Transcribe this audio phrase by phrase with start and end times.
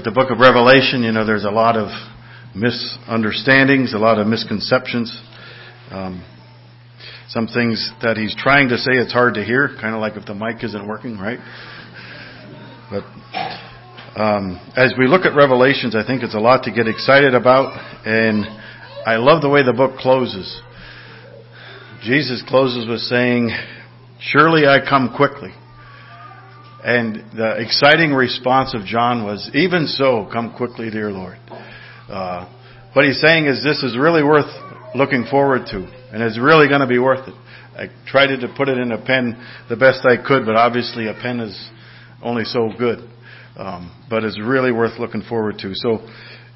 [0.00, 1.88] At the book of Revelation, you know, there's a lot of
[2.56, 5.12] misunderstandings, a lot of misconceptions.
[5.90, 6.24] Um,
[7.28, 10.24] some things that he's trying to say, it's hard to hear, kind of like if
[10.24, 11.38] the mic isn't working, right?
[12.88, 13.04] But
[14.18, 17.76] um, as we look at Revelations, I think it's a lot to get excited about,
[18.06, 18.46] and
[19.04, 20.62] I love the way the book closes.
[22.02, 23.50] Jesus closes with saying,
[24.18, 25.52] "Surely I come quickly."
[26.82, 31.36] And the exciting response of John was, even so, come quickly, dear Lord.
[32.08, 32.48] Uh,
[32.94, 34.50] what he's saying is this is really worth
[34.94, 35.76] looking forward to,
[36.12, 37.34] and it's really going to be worth it.
[37.76, 39.36] I tried to put it in a pen
[39.68, 41.70] the best I could, but obviously a pen is
[42.22, 42.98] only so good.
[43.56, 45.72] Um, but it's really worth looking forward to.
[45.74, 46.06] So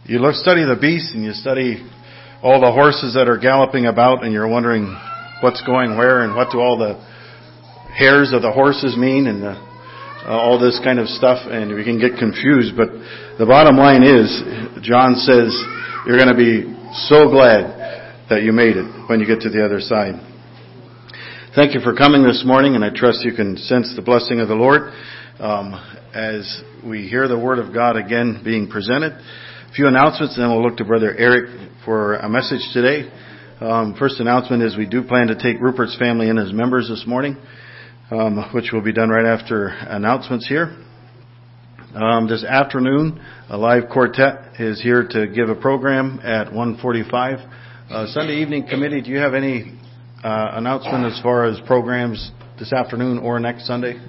[0.04, 1.86] you look, study the beast and you study
[2.42, 4.84] all the horses that are galloping about and you're wondering
[5.40, 6.94] what's going where and what do all the
[7.92, 9.73] hairs of the horses mean and the
[10.26, 12.76] all this kind of stuff, and we can get confused.
[12.76, 12.88] But
[13.36, 14.28] the bottom line is,
[14.80, 15.52] John says,
[16.06, 16.64] you're going to be
[17.08, 20.14] so glad that you made it when you get to the other side.
[21.54, 24.48] Thank you for coming this morning, and I trust you can sense the blessing of
[24.48, 24.92] the Lord
[25.38, 25.74] um,
[26.14, 29.12] as we hear the Word of God again being presented.
[29.12, 33.10] A few announcements, and then we'll look to Brother Eric for a message today.
[33.60, 37.04] Um, first announcement is we do plan to take Rupert's family in as members this
[37.06, 37.36] morning
[38.10, 40.76] um, which will be done right after announcements here.
[41.94, 47.40] Um, this afternoon, a live quartet is here to give a program at 1:45.
[47.90, 49.78] Uh, Sunday evening committee, do you have any
[50.24, 54.00] uh, announcement as far as programs this afternoon or next Sunday?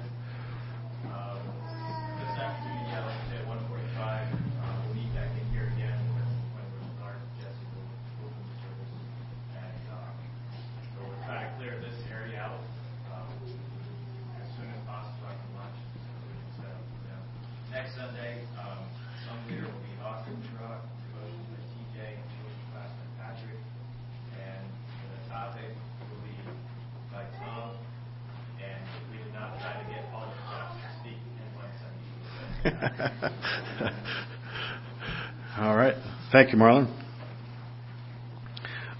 [36.36, 36.94] Thank you, Marlon.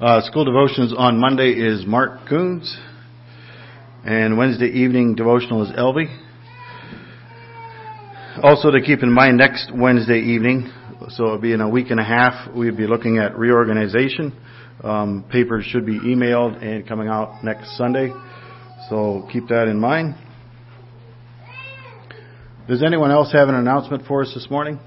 [0.00, 2.78] Uh, school devotions on Monday is Mark Coons,
[4.06, 6.06] and Wednesday evening devotional is Elvie.
[8.42, 10.72] Also, to keep in mind, next Wednesday evening,
[11.10, 14.32] so it'll be in a week and a half, we'll be looking at reorganization.
[14.82, 18.14] Um, papers should be emailed and coming out next Sunday,
[18.88, 20.14] so keep that in mind.
[22.66, 24.80] Does anyone else have an announcement for us this morning?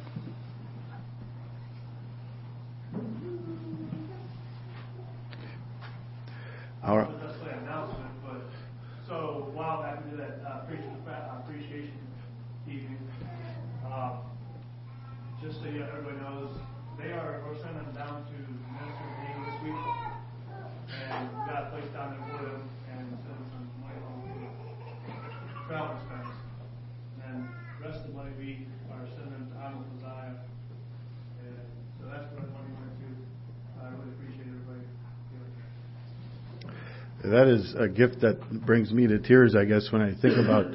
[37.29, 40.65] That is a gift that brings me to tears, I guess, when I think about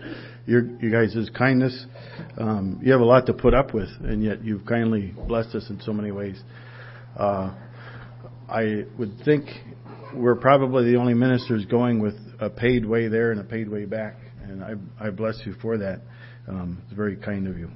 [0.47, 1.87] your you guys' kindness.
[2.39, 5.69] Um, you have a lot to put up with, and yet you've kindly blessed us
[5.71, 6.41] in so many ways.
[7.19, 7.55] Uh,
[8.49, 9.47] I would think
[10.15, 13.85] we're probably the only ministers going with a paid way there and a paid way
[13.85, 16.01] back, and I, I bless you for that.
[16.49, 17.71] Um, it's very kind of you.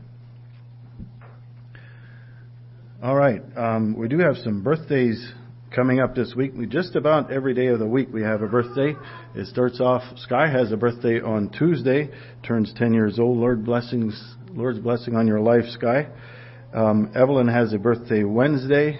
[3.03, 5.33] All right, um, we do have some birthdays
[5.75, 6.53] coming up this week.
[6.56, 8.95] We just about every day of the week we have a birthday.
[9.34, 10.03] It starts off.
[10.17, 12.11] Sky has a birthday on Tuesday,
[12.43, 13.39] turns 10 years old.
[13.39, 14.19] Lord blessings,
[14.51, 16.09] Lord's blessing on your life, Sky.
[16.73, 18.99] Um, Evelyn has a birthday Wednesday.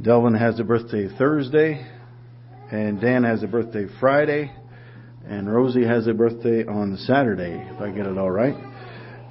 [0.00, 1.86] Delvin has a birthday Thursday,
[2.70, 4.52] and Dan has a birthday Friday,
[5.26, 7.66] and Rosie has a birthday on Saturday.
[7.70, 8.56] If I get it all right.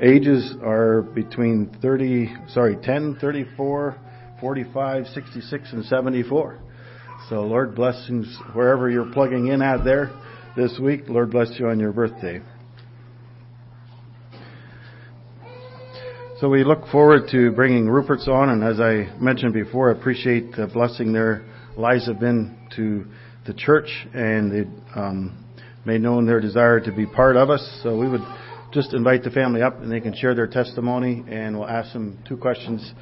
[0.01, 3.97] Ages are between 30, sorry, 10, 34
[4.43, 6.59] 45, 66, and 74.
[7.29, 10.11] So Lord blessings wherever you're plugging in at there
[10.57, 11.03] this week.
[11.07, 12.41] Lord bless you on your birthday.
[16.41, 20.51] So we look forward to bringing Rupert's on, and as I mentioned before, I appreciate
[20.57, 21.45] the blessing their
[21.77, 23.05] lives have been to
[23.47, 25.45] the church, and they um,
[25.85, 27.79] made known their desire to be part of us.
[27.81, 28.23] So we would
[28.73, 32.21] just invite the family up, and they can share their testimony, and we'll ask them
[32.27, 32.93] two questions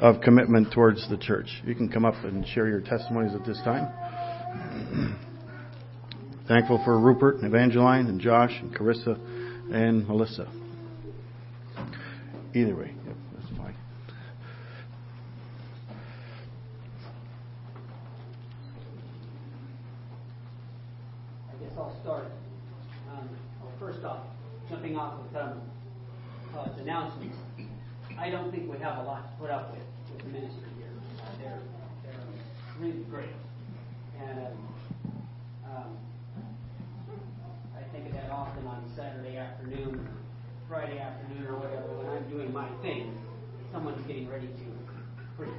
[0.00, 1.48] of commitment towards the church.
[1.64, 5.18] You can come up and share your testimonies at this time.
[6.48, 9.18] Thankful for Rupert and Evangeline and Josh and Carissa
[9.72, 10.48] and Melissa.
[12.54, 13.74] Either way, yep, that's fine.
[21.50, 22.24] I guess I'll start.
[23.12, 23.28] Um,
[23.62, 24.22] well, first off,
[24.70, 25.60] jumping off of um,
[26.56, 27.36] uh, announcements,
[28.18, 30.90] I don't think we have a lot to put up with with the ministry here.
[31.20, 31.60] Uh, they're
[32.02, 32.24] they're
[32.80, 33.30] really great,
[34.20, 34.46] and
[35.66, 35.96] um,
[37.76, 40.08] I think of that often on Saturday afternoon,
[40.68, 43.16] Friday afternoon, or whatever when I'm doing my thing.
[43.72, 44.64] Someone's getting ready to
[45.36, 45.50] preach,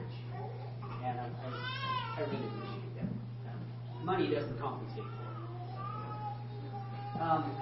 [1.05, 3.09] and I, I, I really appreciate that.
[3.51, 5.11] Um, money doesn't compensate for
[7.17, 7.21] it.
[7.21, 7.55] Um,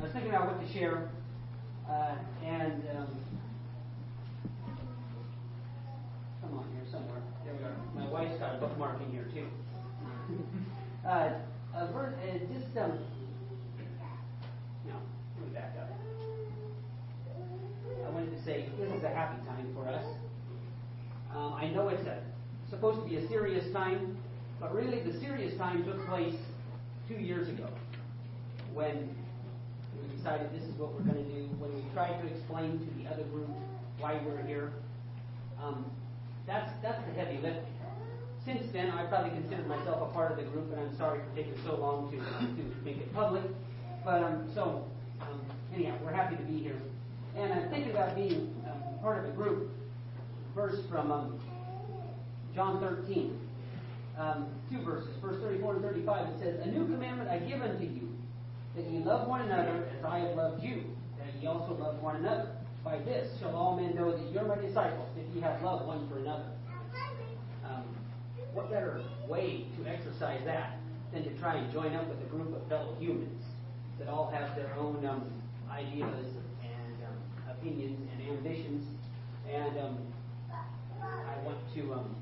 [0.00, 1.08] I was thinking about what to share,
[1.88, 3.08] uh, and um,
[6.42, 7.22] come on here somewhere.
[7.44, 7.76] There we are.
[7.94, 9.46] My wife's got a bookmark in here too.
[11.08, 11.34] uh,
[11.76, 12.98] a verse, uh, just um,
[14.86, 14.94] no,
[15.38, 15.90] let me back up.
[18.06, 20.04] I wanted to say this is a happy time for us.
[21.34, 22.22] Um, I know it's a,
[22.70, 24.16] supposed to be a serious time,
[24.60, 26.36] but really the serious time took place
[27.08, 27.68] two years ago
[28.72, 29.14] when
[30.00, 32.88] we decided this is what we're going to do, when we tried to explain to
[32.98, 33.48] the other group
[33.98, 34.72] why we're here.
[35.62, 35.84] Um,
[36.46, 37.64] that's, that's the heavy lifting.
[38.44, 41.36] Since then, I probably considered myself a part of the group, and I'm sorry for
[41.36, 43.44] taking so long to, to make it public.
[44.04, 44.84] But um, so,
[45.22, 45.40] um,
[45.74, 46.80] anyhow, we're happy to be here.
[47.36, 49.70] And I'm thinking about being um, part of the group.
[50.54, 51.40] Verse from um,
[52.54, 53.40] John 13
[54.16, 57.84] um, two verses, verse 34 and 35, it says, A new commandment I give unto
[57.84, 58.14] you,
[58.76, 60.84] that ye love one another as I have loved you,
[61.18, 62.48] that ye also love one another.
[62.84, 65.86] By this shall all men know that ye are my disciples, if ye have love
[65.86, 66.50] one for another.
[67.64, 67.84] Um,
[68.52, 70.78] what better way to exercise that
[71.12, 73.42] than to try and join up with a group of fellow humans
[73.98, 75.30] that all have their own um,
[75.70, 76.26] ideas
[76.62, 78.84] and um, opinions and ambitions,
[79.50, 79.98] and um,
[81.00, 82.16] I want to um,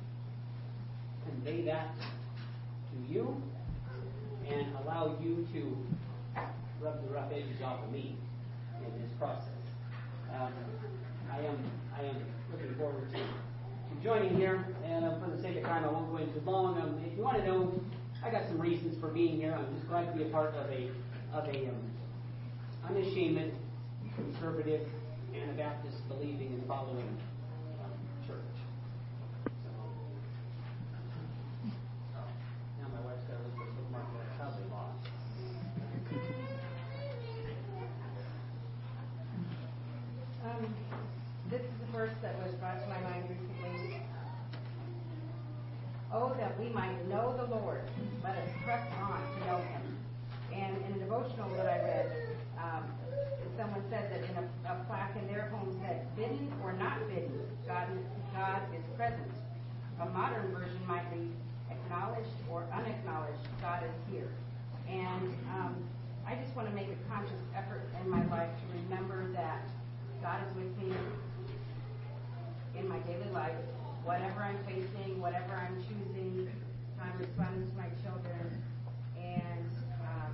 [1.25, 3.43] convey that to you
[4.48, 5.76] and allow you to
[6.82, 8.17] rub the rough edges off of me
[8.84, 9.49] in this process.
[10.34, 10.52] Um,
[11.31, 11.58] I am
[11.96, 12.17] I am
[12.50, 16.11] looking forward to, to joining here, and um, for the sake of time, I won't
[16.11, 16.81] go into long.
[16.81, 17.73] Um, if you want to know,
[18.25, 19.55] I got some reasons for being here.
[19.55, 20.90] I'm just glad to be a part of a
[21.32, 21.90] of a um,
[22.88, 23.52] unashamed
[24.17, 24.87] conservative
[25.34, 27.17] Anabaptist believing and following
[60.43, 61.29] modern version might be,
[61.71, 64.29] "Acknowledged or unacknowledged, God is here."
[64.89, 65.77] And um,
[66.27, 69.62] I just want to make a conscious effort in my life to remember that
[70.21, 70.94] God is with me
[72.77, 73.55] in my daily life,
[74.05, 76.50] whatever I'm facing, whatever I'm choosing,
[77.00, 78.62] I'm responding to my children.
[79.19, 79.71] And
[80.03, 80.33] um,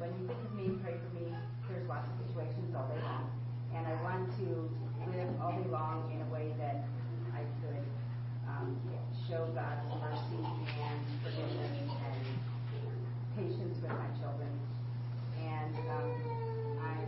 [0.00, 1.32] when you think of me, pray for me.
[1.68, 3.30] There's lots of situations all day long.
[3.74, 4.68] And I want to
[5.16, 6.84] live all day long in a way that
[8.58, 8.76] um,
[9.28, 12.26] show God's mercy and forgiveness and
[13.36, 14.50] patience with my children.
[15.38, 16.10] And um,
[16.82, 17.06] I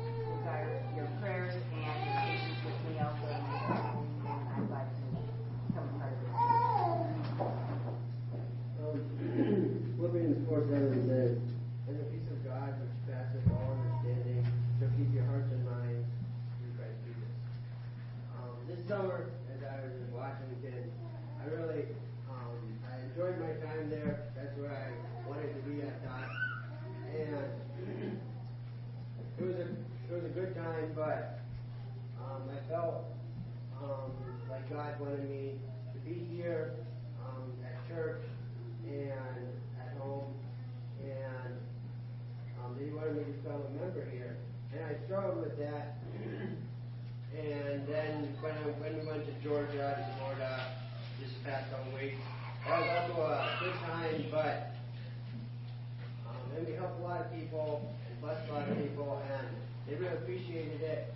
[0.00, 4.88] desire your prayers and your patience with me also in my family, and I'd like
[4.88, 5.04] to
[5.68, 6.32] become a part of this.
[8.80, 8.96] Um,
[9.98, 11.36] Philippians 4 7 says,
[11.88, 14.46] And the peace of God, which passeth all understanding,
[14.78, 16.08] shall keep your hearts and minds
[16.56, 17.34] through Christ Jesus.
[18.38, 20.90] Um, this summer, as I was in Washington,
[21.42, 21.84] I really
[22.30, 24.28] um, I enjoyed my time there.
[24.36, 26.30] That's where I wanted to be, I thought.
[27.14, 28.20] And
[29.38, 31.40] it was a it was a good time, but
[32.20, 33.04] um, I felt
[33.82, 34.12] um,
[34.50, 35.58] like God wanted me
[35.92, 36.74] to be here
[37.24, 38.22] um, at church
[38.86, 39.48] and
[39.80, 40.32] at home,
[41.02, 41.54] and
[42.64, 44.36] um, He wanted me to become a member here,
[44.72, 45.98] and I struggled with that.
[47.36, 50.60] and then when I, when we went to Georgia and Florida
[51.20, 52.16] this past couple weeks,
[52.66, 54.74] that was also a good time, but
[56.26, 59.46] um, and we helped a lot of people and blessed a lot of people, and
[59.86, 61.14] they really appreciated it.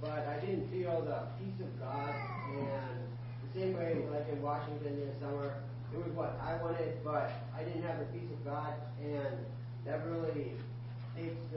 [0.00, 2.14] But I didn't feel the peace of God,
[2.56, 2.96] and
[3.44, 5.54] the same way like in Washington this summer,
[5.92, 9.36] it was what I wanted, but I didn't have the peace of God, and
[9.84, 10.52] that really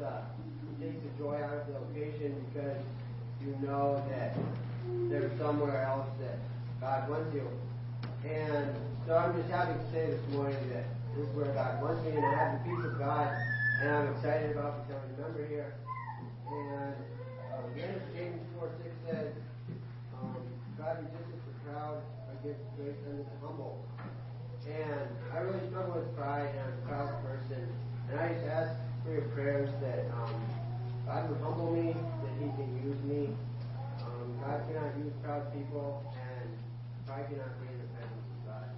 [0.03, 2.81] the takes the joy out of the occasion because
[3.39, 4.36] you know that
[5.10, 6.39] there's somewhere else that
[6.81, 7.48] God wants you.
[8.27, 8.75] And
[9.07, 12.12] so I'm just happy to say this morning that this is where God wants me,
[12.15, 13.31] and I have the peace of God,
[13.81, 15.74] and I'm excited about becoming a member here.
[16.51, 16.95] And
[17.75, 19.31] then James 4 6 says,
[20.19, 20.36] um,
[20.77, 22.01] God resists the proud,
[22.39, 23.86] against grace and the humble.
[24.67, 27.67] And I really struggle with pride, and I'm a proud person.
[28.12, 30.33] And I just ask for your prayers that um,
[31.05, 33.29] God would humble me, that He can use me.
[34.01, 36.50] Um, God cannot use proud people, and
[37.05, 38.69] pride cannot be in the presence of God.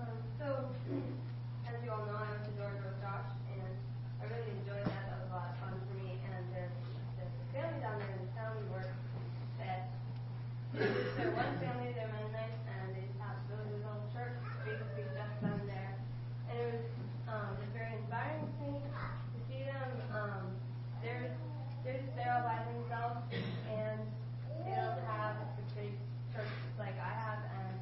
[0.00, 0.46] Um, so,
[1.68, 3.72] as you all know, I went to Georgia with Josh, and
[4.20, 5.04] I really enjoyed that.
[5.12, 6.16] That was a lot of fun for me.
[6.24, 6.72] And there's
[7.20, 8.88] this family down there in the town we work
[9.60, 9.92] that
[10.72, 15.36] they're one family, they're Mennonites, and they just have really this little church, basically just
[15.44, 15.92] them there.
[16.48, 16.84] And it was
[17.28, 19.90] um, just very inspiring to me to see them.
[20.14, 20.42] Um,
[21.02, 21.34] they're
[21.82, 23.18] they're just there all by themselves,
[23.66, 23.98] and
[24.62, 25.96] they don't have a big
[26.30, 27.74] church like I have, and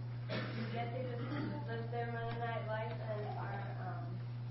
[0.72, 1.28] yet they just
[1.68, 4.04] live their Mennonite life and are um,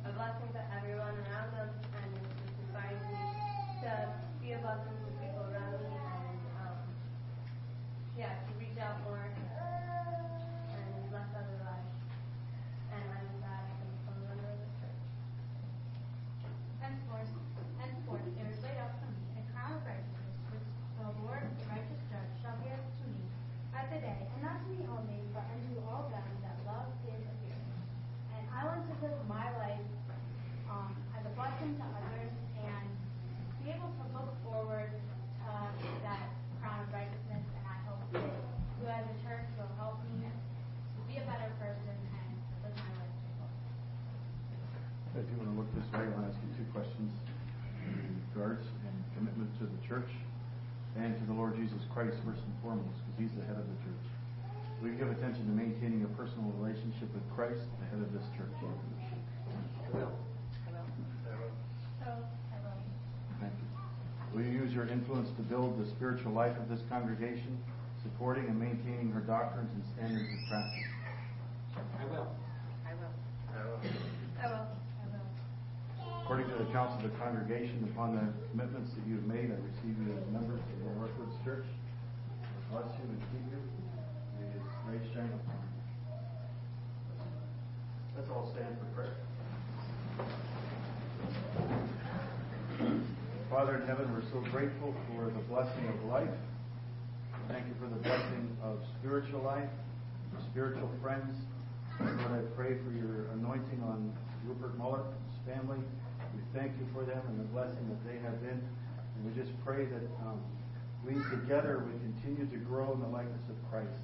[0.06, 3.26] a blessing to everyone around them, and it's just inspiring to me
[3.82, 3.92] to
[4.46, 6.78] be a blessing to people around me, and um,
[8.18, 11.94] yeah, to reach out more and bless other lives.
[12.92, 15.00] And I'm glad I can become a member of this church.
[16.84, 17.32] Henceforth,
[17.80, 20.66] henceforth there is laid up for me a crown of righteousness, which
[20.98, 23.22] the Lord, the righteous judge, shall give to me
[23.78, 27.22] at the day, and not to me only, but unto all them that love his
[27.22, 27.70] appearing.
[28.34, 29.88] And I want to live my life
[30.72, 32.88] um, as a blessing to others and
[33.62, 36.28] be able to look forward to that
[36.60, 38.28] crown of righteousness, and I hope that
[38.82, 42.30] you as a church will help me to be a better person and
[42.66, 45.24] live my life to the fullest.
[45.24, 47.10] If you want to look this way, I want to ask you two questions
[47.88, 50.12] in regards and commitment to the church
[51.00, 53.78] and to the Lord Jesus Christ first and foremost, because He's the head of the
[53.86, 54.06] church.
[54.82, 58.22] Will you give attention to maintaining a personal relationship with Christ, the head of this
[58.38, 58.54] church?
[58.62, 60.14] I will.
[60.14, 61.50] I will.
[62.06, 62.78] So, I will.
[63.42, 63.68] Thank you.
[64.38, 67.58] Will you use your influence to build the spiritual life of this congregation,
[68.04, 70.94] supporting and maintaining her doctrines and standards of practice?
[71.98, 72.30] I will.
[72.86, 73.14] I will.
[73.50, 73.82] I will.
[73.82, 74.78] I will.
[76.22, 79.58] According to the council of the congregation, upon the commitments that you have made, I
[79.58, 81.66] receive you as members of the Northwoods Church.
[82.70, 83.57] God Bless you and keep you.
[84.90, 85.40] May His grace shine.
[88.16, 89.16] Let's all stand for prayer.
[93.50, 96.30] Father in heaven, we're so grateful for the blessing of life.
[97.50, 99.70] Thank you for the blessing of spiritual life,
[100.34, 101.36] for spiritual friends.
[102.00, 104.14] Lord, I pray for your anointing on
[104.46, 105.80] Rupert Muller, his family.
[106.36, 108.62] We thank you for them and the blessing that they have been.
[108.62, 110.40] And we just pray that um,
[111.06, 113.98] we together would continue to grow in the likeness of Christ.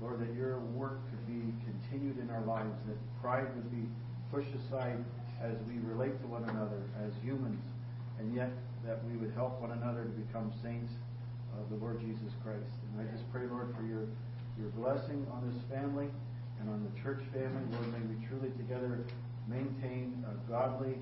[0.00, 3.88] Lord, that your work could be continued in our lives, that pride would be
[4.30, 5.04] pushed aside
[5.42, 7.60] as we relate to one another as humans,
[8.18, 8.50] and yet
[8.86, 10.92] that we would help one another to become saints
[11.58, 12.70] of the Lord Jesus Christ.
[12.94, 14.06] And I just pray, Lord, for your,
[14.58, 16.06] your blessing on this family
[16.60, 17.62] and on the church family.
[17.72, 19.02] Lord, may we truly together
[19.48, 20.94] maintain a godly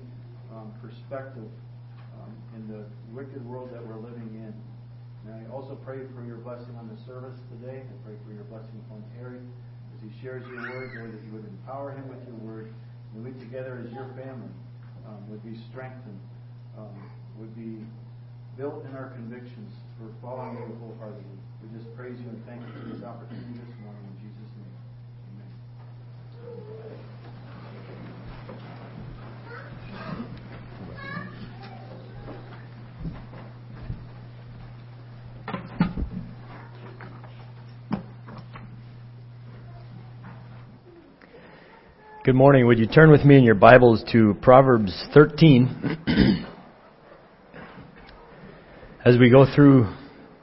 [0.53, 1.49] um, perspective
[2.17, 4.53] um, in the wicked world that we're living in.
[5.25, 7.83] And I also pray for your blessing on the service today.
[7.83, 11.31] I pray for your blessing upon Harry as he shares your word, Lord, that you
[11.33, 12.71] would empower him with your word.
[13.15, 14.53] And we together as your family
[15.07, 16.19] um, would be strengthened,
[16.77, 16.93] um,
[17.39, 17.83] would be
[18.57, 21.37] built in our convictions for following you wholeheartedly.
[21.61, 24.03] We just praise you and thank you for this opportunity this morning.
[24.05, 24.75] In Jesus' name,
[25.33, 27.16] amen.
[42.27, 42.67] Good morning.
[42.67, 46.45] Would you turn with me in your Bibles to Proverbs 13?
[49.05, 49.87] As we go through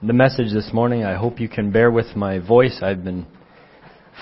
[0.03, 2.79] the message this morning, I hope you can bear with my voice.
[2.81, 3.27] I've been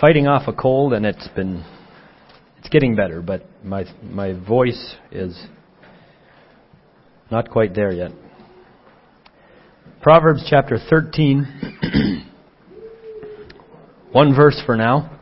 [0.00, 1.64] fighting off a cold and it's been
[2.58, 5.40] it's getting better, but my my voice is
[7.30, 8.10] not quite there yet.
[10.00, 12.26] Proverbs chapter 13
[14.10, 15.20] one verse for now.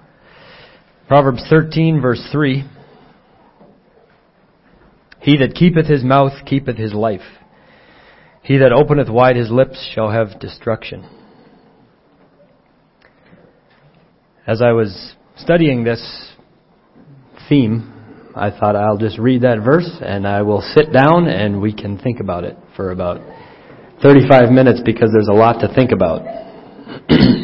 [1.10, 2.62] Proverbs 13 verse 3.
[5.18, 7.26] He that keepeth his mouth keepeth his life.
[8.44, 11.04] He that openeth wide his lips shall have destruction.
[14.46, 16.32] As I was studying this
[17.48, 21.72] theme, I thought I'll just read that verse and I will sit down and we
[21.72, 23.20] can think about it for about
[24.00, 26.22] 35 minutes because there's a lot to think about.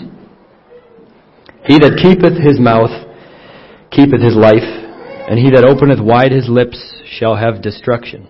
[1.67, 3.06] He that keepeth his mouth
[3.91, 6.79] keepeth his life, and he that openeth wide his lips
[7.19, 8.29] shall have destruction.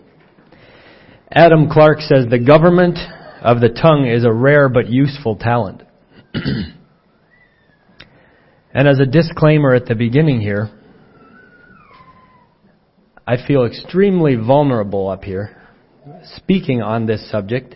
[1.30, 2.98] Adam Clarke says the government
[3.42, 5.82] of the tongue is a rare but useful talent.
[8.74, 10.70] and as a disclaimer at the beginning here,
[13.26, 15.56] I feel extremely vulnerable up here
[16.36, 17.74] speaking on this subject.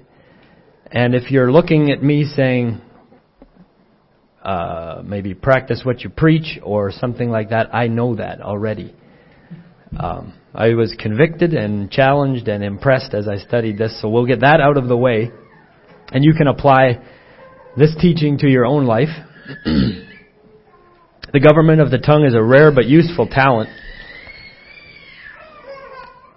[0.92, 2.80] And if you're looking at me saying,
[4.42, 8.94] uh, maybe practice what you preach or something like that, I know that already.
[9.98, 14.40] Um, I was convicted and challenged and impressed as I studied this, so we'll get
[14.40, 15.30] that out of the way.
[16.12, 17.00] And you can apply
[17.76, 19.08] this teaching to your own life.
[19.64, 23.68] the government of the tongue is a rare but useful talent.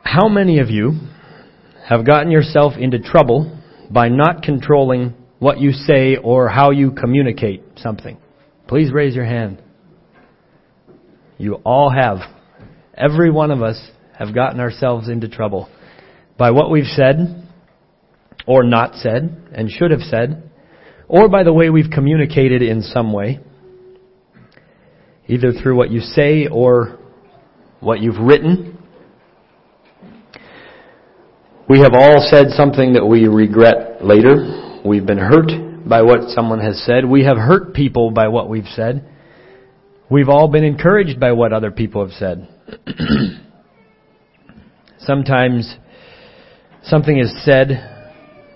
[0.04, 1.00] How many of you
[1.88, 7.63] have gotten yourself into trouble by not controlling what you say or how you communicate
[7.78, 8.18] something?
[8.68, 9.62] Please raise your hand.
[11.38, 12.20] You all have.
[12.96, 15.70] Every one of us have gotten ourselves into trouble
[16.38, 17.50] by what we've said
[18.46, 20.50] or not said and should have said,
[21.08, 23.40] or by the way we've communicated in some way,
[25.28, 27.00] either through what you say or
[27.80, 28.78] what you've written.
[31.68, 34.82] We have all said something that we regret later.
[34.86, 37.06] We've been hurt by what someone has said.
[37.06, 39.10] We have hurt people by what we've said.
[40.10, 42.48] We've all been encouraged by what other people have said.
[45.00, 45.76] Sometimes
[46.84, 47.90] something is said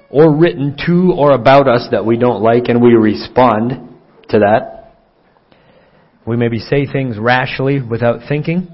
[0.10, 3.96] or written to or about us that we don't like and we respond
[4.30, 4.94] to that.
[6.26, 8.68] We maybe say things rashly without thinking.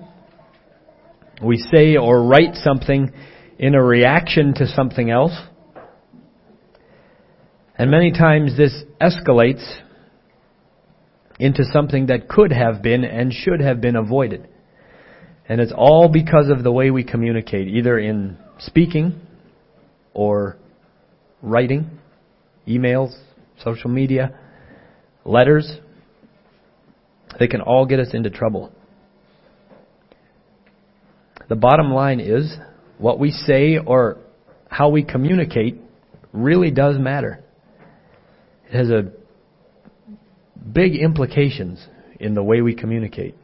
[1.44, 3.12] We say or write something
[3.60, 5.34] in a reaction to something else.
[7.84, 9.62] And many times this escalates
[11.38, 14.48] into something that could have been and should have been avoided.
[15.50, 19.20] And it's all because of the way we communicate, either in speaking
[20.14, 20.56] or
[21.42, 22.00] writing,
[22.70, 23.14] emails,
[23.62, 24.34] social media,
[25.26, 25.70] letters.
[27.38, 28.72] They can all get us into trouble.
[31.50, 32.56] The bottom line is
[32.98, 34.20] what we say or
[34.70, 35.82] how we communicate
[36.32, 37.43] really does matter.
[38.74, 39.12] Has a
[40.74, 41.86] big implications
[42.20, 43.36] in the way we communicate.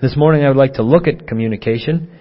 [0.00, 2.18] This morning I would like to look at communication,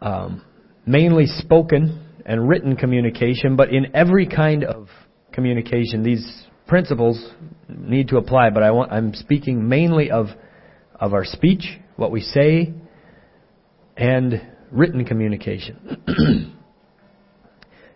[0.00, 0.42] um,
[0.86, 4.88] mainly spoken and written communication, but in every kind of
[5.32, 7.22] communication, these principles
[7.68, 8.48] need to apply.
[8.48, 10.28] But I want, I'm speaking mainly of
[10.98, 12.72] of our speech, what we say,
[13.98, 14.40] and
[14.72, 16.56] written communication.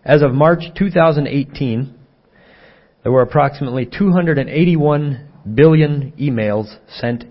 [0.04, 1.96] As of March 2018,
[3.02, 7.24] there were approximately 281 billion emails sent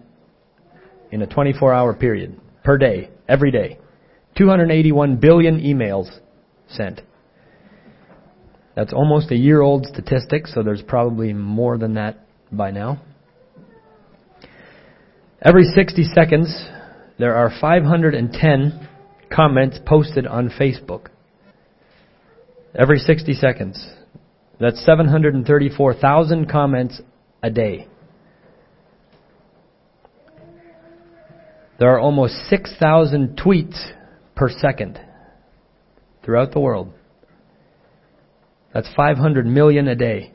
[1.12, 3.78] in a 24 hour period per day, every day.
[4.38, 6.08] 281 billion emails
[6.70, 7.02] sent.
[8.76, 12.20] That's almost a year old statistic, so there's probably more than that
[12.52, 13.02] by now.
[15.42, 16.70] Every 60 seconds,
[17.18, 18.90] there are 510
[19.34, 21.08] comments posted on Facebook.
[22.74, 23.99] Every 60 seconds.
[24.60, 27.02] That's 734,000 comments
[27.42, 27.88] a day.
[31.80, 33.80] There are almost 6,000 tweets
[34.36, 35.00] per second
[36.24, 36.92] throughout the world.
[38.74, 40.34] That's 500 million a day.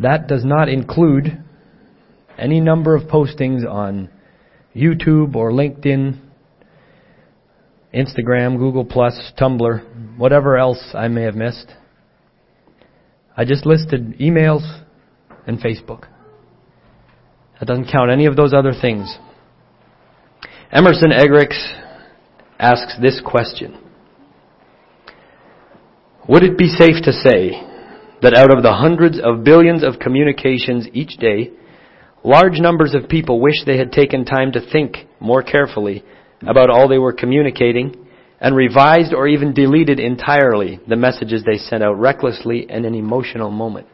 [0.00, 1.44] That does not include
[2.36, 4.10] any number of postings on
[4.74, 6.20] YouTube or LinkedIn,
[7.94, 11.72] Instagram, Google Plus, Tumblr, whatever else I may have missed.
[13.36, 14.82] I just listed emails
[15.46, 16.08] and Facebook.
[17.58, 19.16] That doesn't count any of those other things.
[20.72, 21.56] Emerson Eggerichs
[22.58, 23.78] asks this question.
[26.28, 27.62] Would it be safe to say
[28.20, 31.52] that out of the hundreds of billions of communications each day,
[32.24, 36.04] large numbers of people wish they had taken time to think more carefully
[36.46, 38.07] about all they were communicating
[38.40, 43.50] and revised or even deleted entirely the messages they sent out recklessly in an emotional
[43.50, 43.86] moment?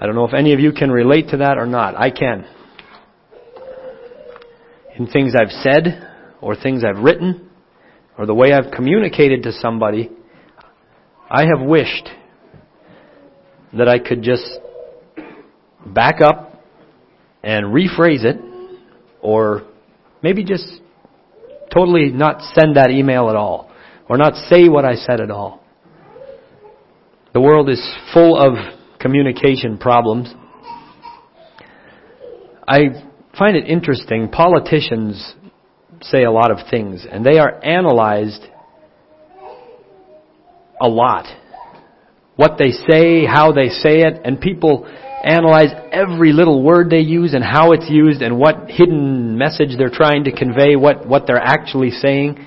[0.00, 1.94] I don't know if any of you can relate to that or not.
[1.94, 2.46] I can.
[4.96, 6.08] In things I've said,
[6.40, 7.50] or things I've written,
[8.16, 10.10] or the way I've communicated to somebody,
[11.28, 12.08] I have wished
[13.72, 14.44] that I could just
[15.86, 16.62] back up
[17.42, 18.36] and rephrase it,
[19.22, 19.66] or
[20.22, 20.66] maybe just
[21.72, 23.70] totally not send that email at all,
[24.08, 25.62] or not say what I said at all.
[27.32, 27.80] The world is
[28.12, 28.54] full of
[28.98, 30.32] communication problems.
[32.66, 33.04] I
[33.38, 34.28] find it interesting.
[34.28, 35.34] Politicians
[36.02, 38.44] say a lot of things, and they are analyzed
[40.80, 41.26] a lot.
[42.36, 44.88] What they say, how they say it, and people
[45.24, 49.90] analyze every little word they use and how it's used and what hidden message they're
[49.90, 52.46] trying to convey, what, what they're actually saying.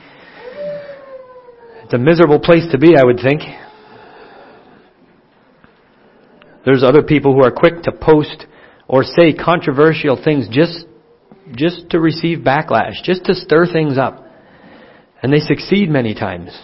[1.83, 3.41] It's a miserable place to be, I would think.
[6.65, 8.45] There's other people who are quick to post
[8.87, 10.85] or say controversial things just,
[11.55, 14.25] just to receive backlash, just to stir things up.
[15.21, 16.57] And they succeed many times.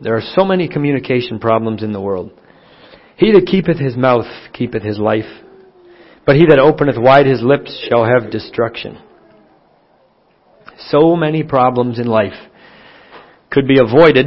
[0.00, 2.32] There are so many communication problems in the world.
[3.16, 5.42] He that keepeth his mouth keepeth his life,
[6.26, 8.98] but he that openeth wide his lips shall have destruction.
[10.88, 12.50] So many problems in life
[13.50, 14.26] could be avoided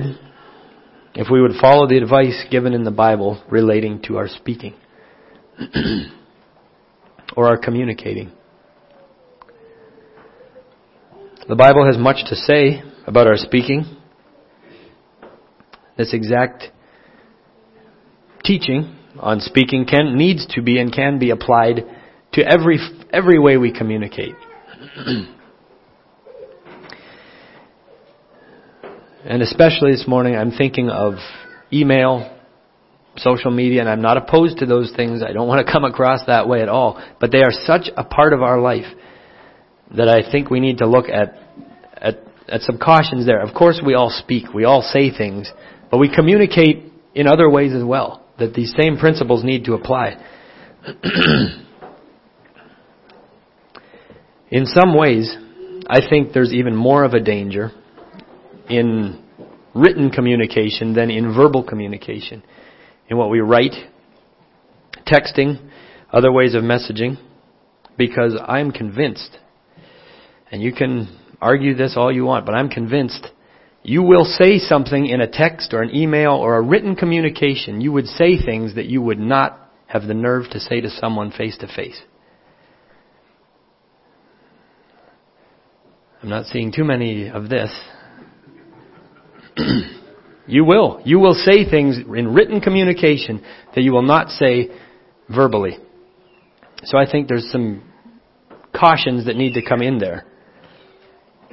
[1.15, 4.75] if we would follow the advice given in the Bible relating to our speaking
[7.35, 8.31] or our communicating.
[11.49, 13.85] The Bible has much to say about our speaking.
[15.97, 16.71] This exact
[18.43, 21.85] teaching on speaking can needs to be and can be applied
[22.33, 22.79] to every
[23.11, 24.35] every way we communicate.
[29.25, 31.15] and especially this morning I'm thinking of
[31.71, 32.37] email,
[33.17, 35.23] social media and I'm not opposed to those things.
[35.23, 38.03] I don't want to come across that way at all, but they are such a
[38.03, 38.85] part of our life
[39.95, 41.35] that I think we need to look at
[41.93, 43.41] at at some cautions there.
[43.41, 45.51] Of course we all speak, we all say things,
[45.89, 46.83] but we communicate
[47.15, 50.15] in other ways as well that these same principles need to apply.
[54.51, 55.35] in some ways,
[55.89, 57.71] I think there's even more of a danger
[58.69, 59.23] in
[59.73, 62.43] written communication than in verbal communication.
[63.09, 63.75] In what we write,
[65.05, 65.69] texting,
[66.11, 67.17] other ways of messaging,
[67.97, 69.37] because I'm convinced,
[70.51, 73.27] and you can argue this all you want, but I'm convinced
[73.87, 77.79] you will say something in a text or an email or a written communication.
[77.79, 81.31] You would say things that you would not have the nerve to say to someone
[81.31, 81.97] face to face.
[86.21, 87.73] I'm not seeing too many of this.
[90.47, 91.01] you will.
[91.05, 93.41] You will say things in written communication
[93.73, 94.67] that you will not say
[95.33, 95.77] verbally.
[96.83, 97.89] So I think there's some
[98.77, 100.25] cautions that need to come in there.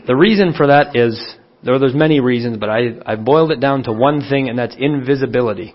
[0.08, 3.84] The reason for that is there, there's many reasons, but I, I've boiled it down
[3.84, 5.74] to one thing, and that's invisibility.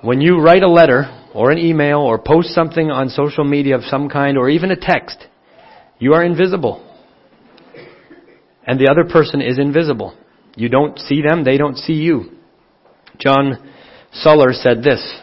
[0.00, 3.84] When you write a letter, or an email, or post something on social media of
[3.84, 5.26] some kind, or even a text,
[5.98, 6.82] you are invisible.
[8.66, 10.16] And the other person is invisible.
[10.56, 12.38] You don't see them, they don't see you.
[13.18, 13.70] John
[14.24, 15.20] Suler said this,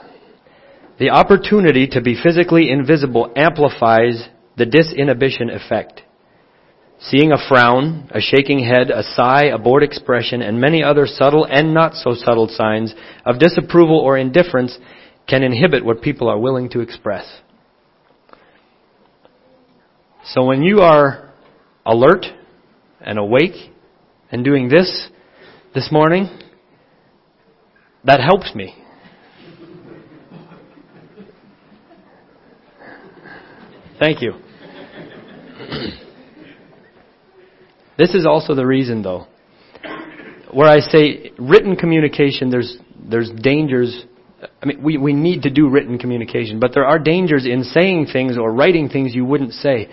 [1.00, 6.02] the opportunity to be physically invisible amplifies the disinhibition effect.
[7.02, 11.46] Seeing a frown, a shaking head, a sigh, a bored expression, and many other subtle
[11.46, 12.94] and not so subtle signs
[13.26, 14.78] of disapproval or indifference
[15.28, 17.26] can inhibit what people are willing to express.
[20.26, 21.32] So when you are
[21.86, 22.26] alert
[23.00, 23.72] and awake
[24.30, 25.08] and doing this
[25.74, 26.28] this morning,
[28.04, 28.76] that helps me.
[34.00, 34.34] Thank you.
[38.00, 39.28] This is also the reason, though,
[40.54, 44.06] where I say written communication, there's, there's dangers.
[44.64, 48.08] I mean, we, we need to do written communication, but there are dangers in saying
[48.14, 49.90] things or writing things you wouldn't say,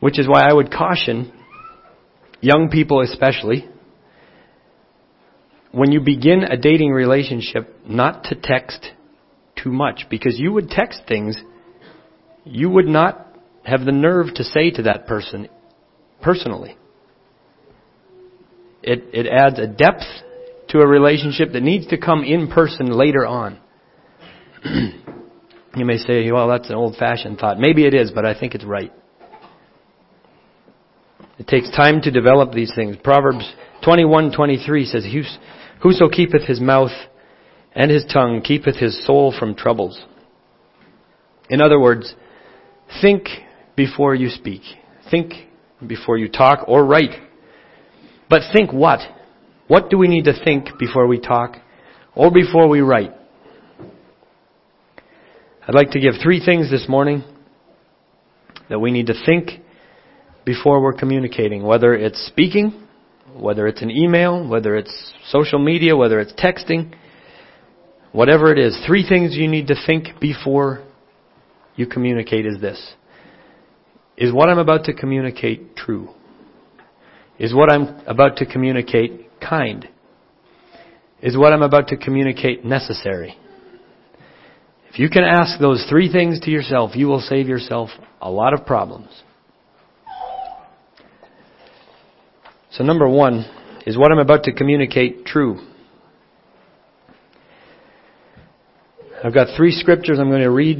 [0.00, 1.32] which is why I would caution
[2.40, 3.68] young people especially,
[5.70, 8.84] when you begin a dating relationship, not to text
[9.62, 11.40] too much, because you would text things
[12.44, 13.28] you would not
[13.62, 15.48] have the nerve to say to that person
[16.20, 16.76] personally.
[18.88, 20.06] It, it adds a depth
[20.68, 23.60] to a relationship that needs to come in person later on.
[24.64, 27.58] you may say, well, that's an old fashioned thought.
[27.60, 28.90] Maybe it is, but I think it's right.
[31.38, 32.96] It takes time to develop these things.
[33.04, 33.44] Proverbs
[33.84, 35.06] 21:23 says,
[35.82, 36.92] "Whoso keepeth his mouth
[37.74, 40.02] and his tongue keepeth his soul from troubles."
[41.50, 42.14] In other words,
[43.02, 43.28] think
[43.76, 44.62] before you speak.
[45.10, 45.34] Think
[45.86, 47.27] before you talk or write.
[48.28, 49.00] But think what?
[49.68, 51.56] What do we need to think before we talk
[52.14, 53.12] or before we write?
[55.66, 57.22] I'd like to give three things this morning
[58.70, 59.50] that we need to think
[60.44, 62.86] before we're communicating, whether it's speaking,
[63.36, 66.94] whether it's an email, whether it's social media, whether it's texting,
[68.12, 70.82] whatever it is, three things you need to think before
[71.76, 72.94] you communicate is this.
[74.16, 76.08] Is what I'm about to communicate true?
[77.38, 79.88] Is what I'm about to communicate kind?
[81.22, 83.36] Is what I'm about to communicate necessary?
[84.90, 88.54] If you can ask those three things to yourself, you will save yourself a lot
[88.54, 89.22] of problems.
[92.70, 93.44] So number one,
[93.86, 95.58] is what I'm about to communicate true?
[99.22, 100.78] I've got three scriptures I'm going to read.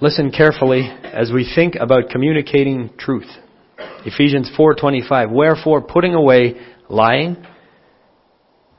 [0.00, 3.28] Listen carefully as we think about communicating truth.
[4.04, 6.56] Ephesians 4:25 Wherefore putting away
[6.88, 7.36] lying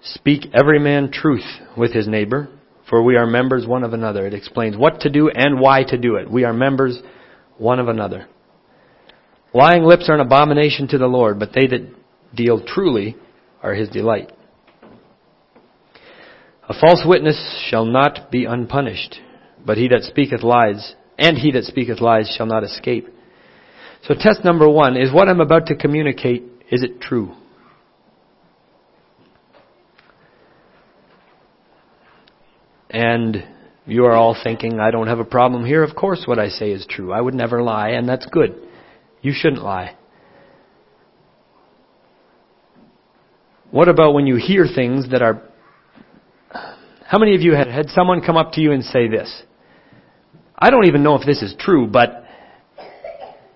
[0.02, 1.46] speak every man truth
[1.78, 2.50] with his neighbor
[2.90, 4.26] for we are members one of another.
[4.26, 6.30] It explains what to do and why to do it.
[6.30, 7.00] We are members
[7.58, 8.28] one of another.
[9.54, 11.94] Lying lips are an abomination to the Lord, but they that
[12.36, 13.16] deal truly
[13.62, 14.32] are his delight.
[16.68, 19.18] A false witness shall not be unpunished,
[19.66, 23.08] but he that speaketh lies, and he that speaketh lies shall not escape.
[24.04, 27.34] So test number one is what I'm about to communicate, is it true?
[32.90, 33.44] And
[33.86, 35.84] you are all thinking, I don't have a problem here.
[35.84, 37.12] Of course what I say is true.
[37.12, 38.56] I would never lie, and that's good.
[39.22, 39.96] You shouldn't lie.
[43.72, 45.44] What about when you hear things that are.
[47.06, 49.44] How many of you had had someone come up to you and say this?
[50.58, 52.19] I don't even know if this is true, but.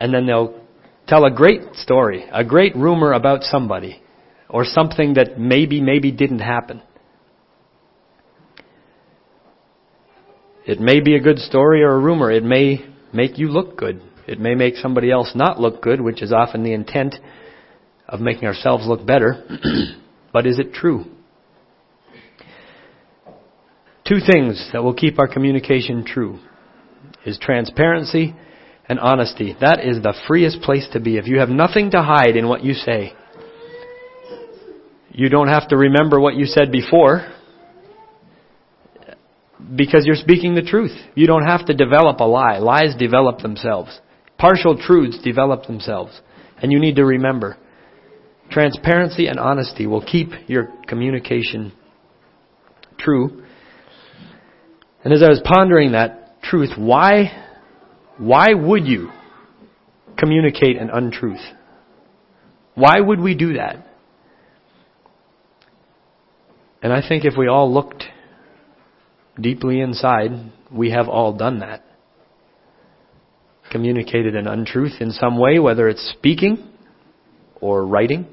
[0.04, 0.54] And then they'll
[1.08, 4.02] tell a great story, a great rumor about somebody,
[4.50, 6.82] or something that maybe, maybe didn't happen.
[10.66, 12.30] It may be a good story or a rumor.
[12.30, 14.02] It may make you look good.
[14.28, 17.16] It may make somebody else not look good, which is often the intent
[18.06, 19.42] of making ourselves look better.
[20.34, 21.06] but is it true?
[24.06, 26.39] Two things that will keep our communication true
[27.26, 28.36] is transparency
[28.88, 29.56] and honesty.
[29.60, 31.17] That is the freest place to be.
[31.17, 33.13] If you have nothing to hide in what you say,
[35.12, 37.32] you don't have to remember what you said before
[39.76, 40.96] because you're speaking the truth.
[41.15, 42.58] You don't have to develop a lie.
[42.58, 44.00] Lies develop themselves.
[44.38, 46.19] Partial truths develop themselves.
[46.62, 47.58] And you need to remember
[48.50, 51.74] transparency and honesty will keep your communication
[52.98, 53.43] true.
[55.04, 57.42] And as I was pondering that truth, why,
[58.17, 59.10] why would you
[60.17, 61.41] communicate an untruth?
[62.76, 63.88] Why would we do that?
[66.82, 68.04] And I think if we all looked
[69.39, 70.32] deeply inside,
[70.71, 71.84] we have all done that.
[73.71, 76.69] Communicated an untruth in some way, whether it's speaking
[77.62, 78.28] or writing.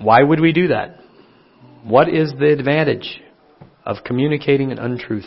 [0.00, 1.00] Why would we do that?
[1.82, 3.22] What is the advantage
[3.84, 5.24] of communicating an untruth?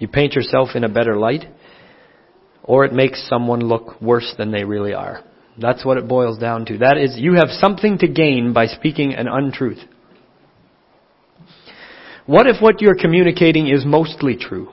[0.00, 1.44] You paint yourself in a better light,
[2.64, 5.22] or it makes someone look worse than they really are.
[5.58, 6.78] That's what it boils down to.
[6.78, 9.78] That is, you have something to gain by speaking an untruth.
[12.26, 14.70] What if what you're communicating is mostly true?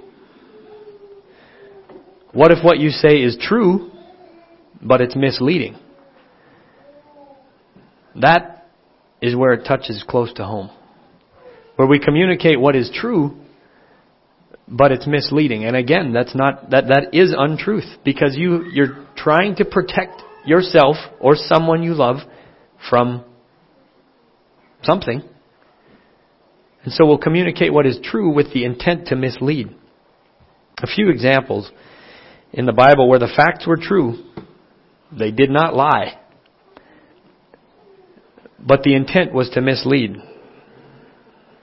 [2.32, 3.92] What if what you say is true,
[4.82, 5.78] but it's misleading?
[8.16, 8.68] That
[9.22, 10.70] is where it touches close to home.
[11.76, 13.38] Where we communicate what is true,
[14.68, 15.66] but it's misleading.
[15.66, 20.98] And again, that's not, that, that is untruth because you, you're trying to protect yourself
[21.20, 22.18] or someone you love
[22.90, 23.24] from
[24.84, 25.22] something.
[26.84, 29.70] And so we'll communicate what is true with the intent to mislead.
[30.82, 31.70] A few examples
[32.54, 34.24] in the Bible where the facts were true,
[35.18, 36.20] they did not lie.
[38.60, 40.18] But the intent was to mislead.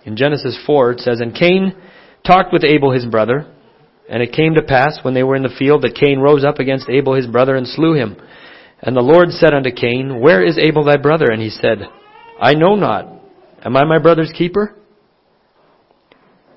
[0.04, 1.74] In Genesis 4, it says, And Cain
[2.26, 3.46] talked with Abel his brother,
[4.08, 6.58] and it came to pass when they were in the field that Cain rose up
[6.58, 8.16] against Abel his brother and slew him.
[8.80, 11.26] And the Lord said unto Cain, Where is Abel thy brother?
[11.30, 11.78] And he said,
[12.40, 13.06] I know not.
[13.64, 14.76] Am I my brother's keeper?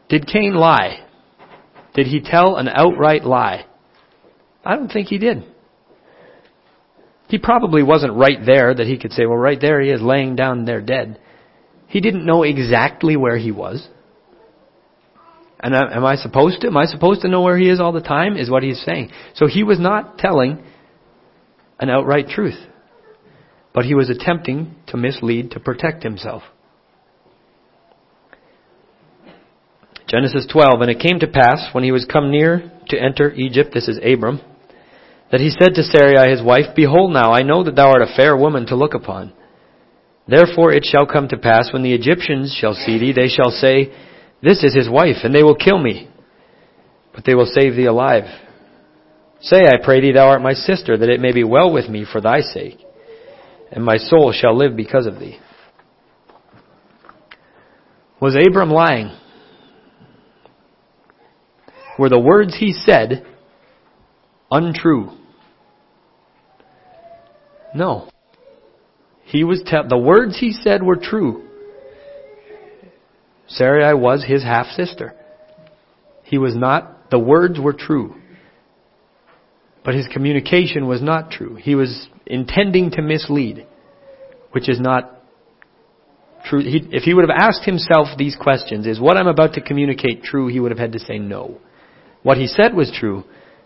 [0.10, 1.06] Did Cain lie?
[1.94, 3.66] Did he tell an outright lie?
[4.66, 5.44] I don't think he did.
[7.30, 10.36] He probably wasn't right there that he could say, well, right there he is laying
[10.36, 11.20] down there dead.
[11.88, 13.88] He didn't know exactly where he was.
[15.60, 16.68] And am I supposed to?
[16.68, 18.38] Am I supposed to know where he is all the time?
[18.38, 19.12] Is what he's saying.
[19.36, 20.64] So he was not telling
[21.80, 22.60] an outright truth.
[23.74, 26.44] But he was attempting to mislead to protect himself.
[30.08, 33.72] Genesis 12, And it came to pass, when he was come near to enter Egypt,
[33.74, 34.40] this is Abram,
[35.32, 38.16] that he said to Sarai his wife, Behold now, I know that thou art a
[38.16, 39.34] fair woman to look upon.
[40.28, 43.92] Therefore it shall come to pass when the Egyptians shall see thee, they shall say,
[44.42, 46.10] This is his wife, and they will kill me.
[47.14, 48.26] But they will save thee alive.
[49.42, 52.06] Say, I pray thee, thou art my sister, that it may be well with me
[52.12, 52.78] for thy sake,
[53.72, 55.40] and my soul shall live because of thee.
[58.20, 59.16] Was Abram lying?
[62.00, 63.26] Were the words he said
[64.50, 65.12] untrue?
[67.76, 68.10] No.
[69.26, 71.47] He was te- the words he said were true.
[73.48, 75.14] Sarai was his half sister.
[76.24, 78.16] He was not, the words were true.
[79.84, 81.56] But his communication was not true.
[81.56, 83.66] He was intending to mislead,
[84.52, 85.22] which is not
[86.46, 86.60] true.
[86.60, 90.24] He, if he would have asked himself these questions, is what I'm about to communicate
[90.24, 91.60] true, he would have had to say no.
[92.24, 93.24] What he said was true,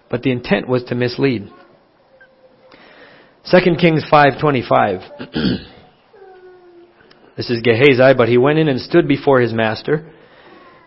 [0.10, 1.50] but the intent was to mislead.
[3.50, 5.66] 2 Kings 5:25
[7.38, 10.12] This is Gehazi, but he went in and stood before his master.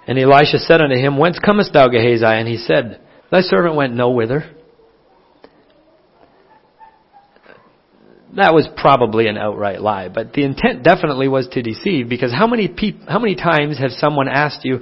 [0.07, 2.25] And Elisha said unto him, Whence comest thou, Gehazi?
[2.25, 4.45] And he said, Thy servant went no whither.
[8.37, 12.49] That was probably an outright lie, but the intent definitely was to deceive because how
[12.49, 14.81] many peop- how many times have someone asked you,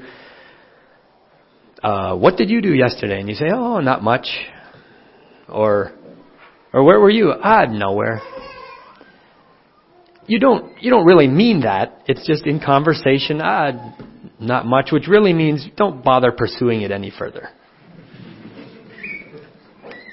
[1.82, 3.20] uh, what did you do yesterday?
[3.20, 4.26] And you say, oh, not much.
[5.48, 5.92] Or,
[6.72, 7.32] or where were you?
[7.32, 8.22] Ah, nowhere.
[10.26, 12.02] You don't, you don't really mean that.
[12.06, 13.94] It's just in conversation, ah,
[14.38, 17.48] not much, which really means don't bother pursuing it any further.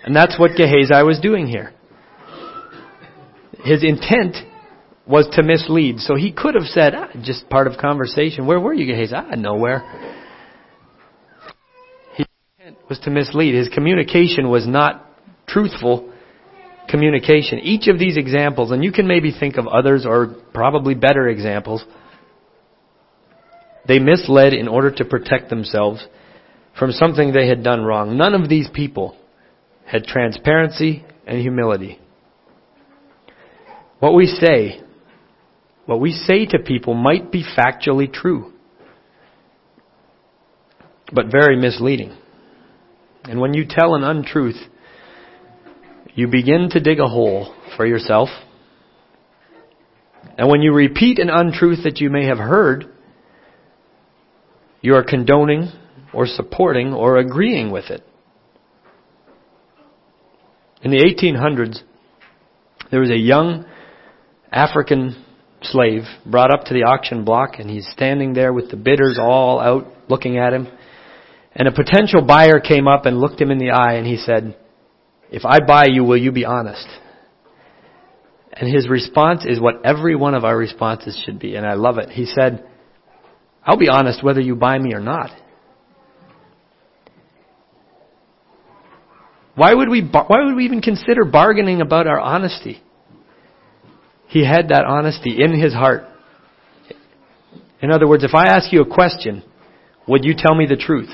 [0.04, 1.74] And that's what Gehazi was doing here.
[3.64, 4.38] His intent
[5.06, 6.00] was to mislead.
[6.00, 8.48] So he could have said, ah, just part of conversation.
[8.48, 9.14] Where were you, Gehazi?
[9.16, 9.82] Ah, nowhere.
[12.16, 12.26] His
[12.58, 13.54] intent was to mislead.
[13.54, 15.06] His communication was not
[15.48, 16.09] truthful
[16.90, 17.60] communication.
[17.60, 21.84] Each of these examples, and you can maybe think of others or probably better examples,
[23.88, 26.06] they misled in order to protect themselves
[26.78, 28.18] from something they had done wrong.
[28.18, 29.18] None of these people
[29.86, 32.00] had transparency and humility.
[34.00, 34.82] What we say,
[35.86, 38.54] what we say to people might be factually true,
[41.12, 42.16] but very misleading.
[43.24, 44.58] And when you tell an untruth,
[46.16, 48.30] you begin to dig a hole for yourself.
[50.38, 52.86] And when you repeat an untruth that you may have heard,
[54.82, 55.72] you are condoning
[56.14, 58.04] or supporting or agreeing with it.
[60.82, 61.80] In the 1800s,
[62.90, 63.66] there was a young
[64.52, 65.26] African
[65.62, 69.60] slave brought up to the auction block and he's standing there with the bidders all
[69.60, 70.68] out looking at him.
[71.54, 74.56] And a potential buyer came up and looked him in the eye and he said,
[75.32, 76.88] if I buy you, will you be honest?
[78.54, 81.98] And his response is what every one of our responses should be, and I love
[81.98, 82.10] it.
[82.10, 82.68] He said,
[83.64, 85.30] I'll be honest whether you buy me or not.
[89.56, 92.82] Why would we, why would we even consider bargaining about our honesty?
[94.28, 96.04] He had that honesty in his heart.
[97.82, 99.44] In other words, if I ask you a question,
[100.08, 101.10] would you tell me the truth?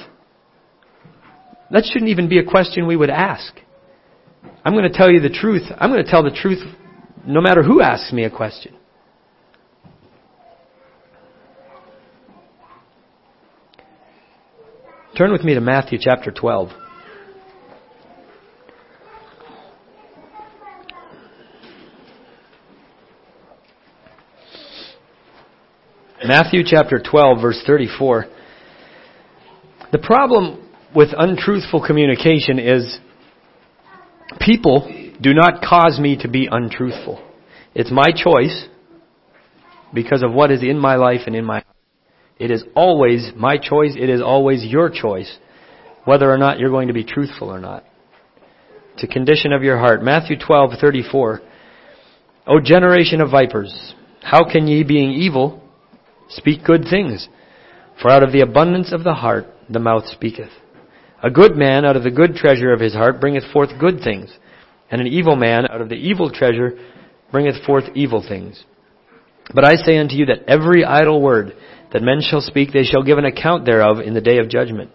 [1.71, 3.53] That shouldn't even be a question we would ask.
[4.65, 5.61] I'm going to tell you the truth.
[5.77, 6.57] I'm going to tell the truth
[7.27, 8.75] no matter who asks me a question.
[15.15, 16.69] Turn with me to Matthew chapter 12.
[26.25, 28.25] Matthew chapter 12, verse 34.
[29.91, 32.97] The problem with untruthful communication is
[34.39, 37.25] people do not cause me to be untruthful.
[37.73, 38.67] It's my choice
[39.93, 41.75] because of what is in my life and in my heart.
[42.37, 43.95] It is always my choice.
[43.95, 45.37] It is always your choice
[46.03, 47.83] whether or not you're going to be truthful or not.
[48.93, 50.03] It's a condition of your heart.
[50.03, 51.41] Matthew 12:34.
[52.47, 55.61] O generation of vipers, how can ye being evil
[56.29, 57.27] speak good things?
[58.01, 60.51] For out of the abundance of the heart the mouth speaketh.
[61.25, 64.29] A good man out of the good treasure of his heart bringeth forth good things,
[64.91, 66.77] and an evil man out of the evil treasure
[67.31, 68.63] bringeth forth evil things.
[69.51, 71.53] But I say unto you that every idle word
[71.91, 74.91] that men shall speak, they shall give an account thereof in the day of judgment.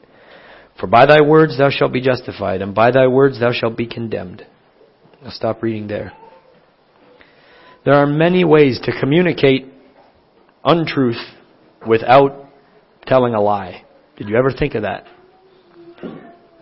[0.78, 3.88] For by thy words thou shalt be justified, and by thy words thou shalt be
[3.88, 4.46] condemned.
[5.24, 6.12] I'll stop reading there.
[7.84, 9.66] There are many ways to communicate
[10.64, 11.20] untruth
[11.84, 12.46] without
[13.04, 13.84] telling a lie.
[14.16, 15.06] Did you ever think of that?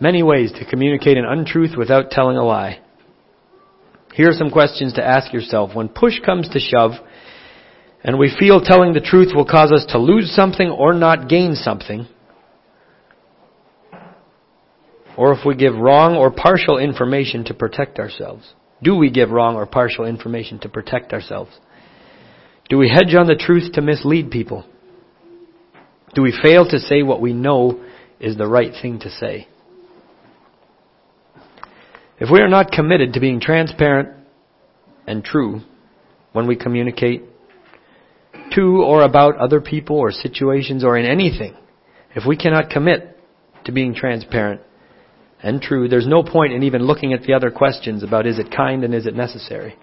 [0.01, 2.79] Many ways to communicate an untruth without telling a lie.
[4.13, 5.75] Here are some questions to ask yourself.
[5.75, 6.91] When push comes to shove,
[8.03, 11.53] and we feel telling the truth will cause us to lose something or not gain
[11.53, 12.07] something,
[15.17, 18.53] or if we give wrong or partial information to protect ourselves.
[18.81, 21.51] Do we give wrong or partial information to protect ourselves?
[22.69, 24.63] Do we hedge on the truth to mislead people?
[26.15, 27.83] Do we fail to say what we know
[28.21, 29.49] is the right thing to say?
[32.19, 34.09] If we are not committed to being transparent
[35.07, 35.61] and true
[36.33, 37.23] when we communicate
[38.51, 41.55] to or about other people or situations or in anything,
[42.15, 43.17] if we cannot commit
[43.65, 44.61] to being transparent
[45.41, 48.51] and true, there's no point in even looking at the other questions about is it
[48.51, 49.77] kind and is it necessary.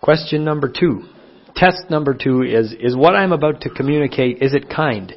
[0.00, 1.02] Question number two.
[1.56, 5.14] Test number two is, is what I'm about to communicate, is it kind?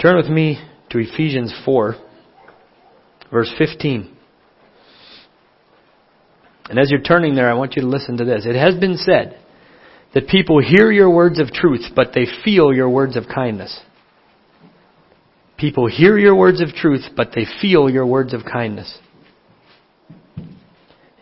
[0.00, 0.58] Turn with me
[0.92, 1.96] to Ephesians 4,
[3.32, 4.14] verse 15.
[6.68, 8.44] And as you're turning there, I want you to listen to this.
[8.46, 9.38] It has been said
[10.14, 13.80] that people hear your words of truth, but they feel your words of kindness.
[15.56, 18.98] People hear your words of truth, but they feel your words of kindness.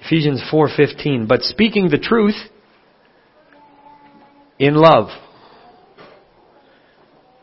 [0.04, 2.34] Ephesians 4:15, but speaking the truth
[4.58, 5.10] in love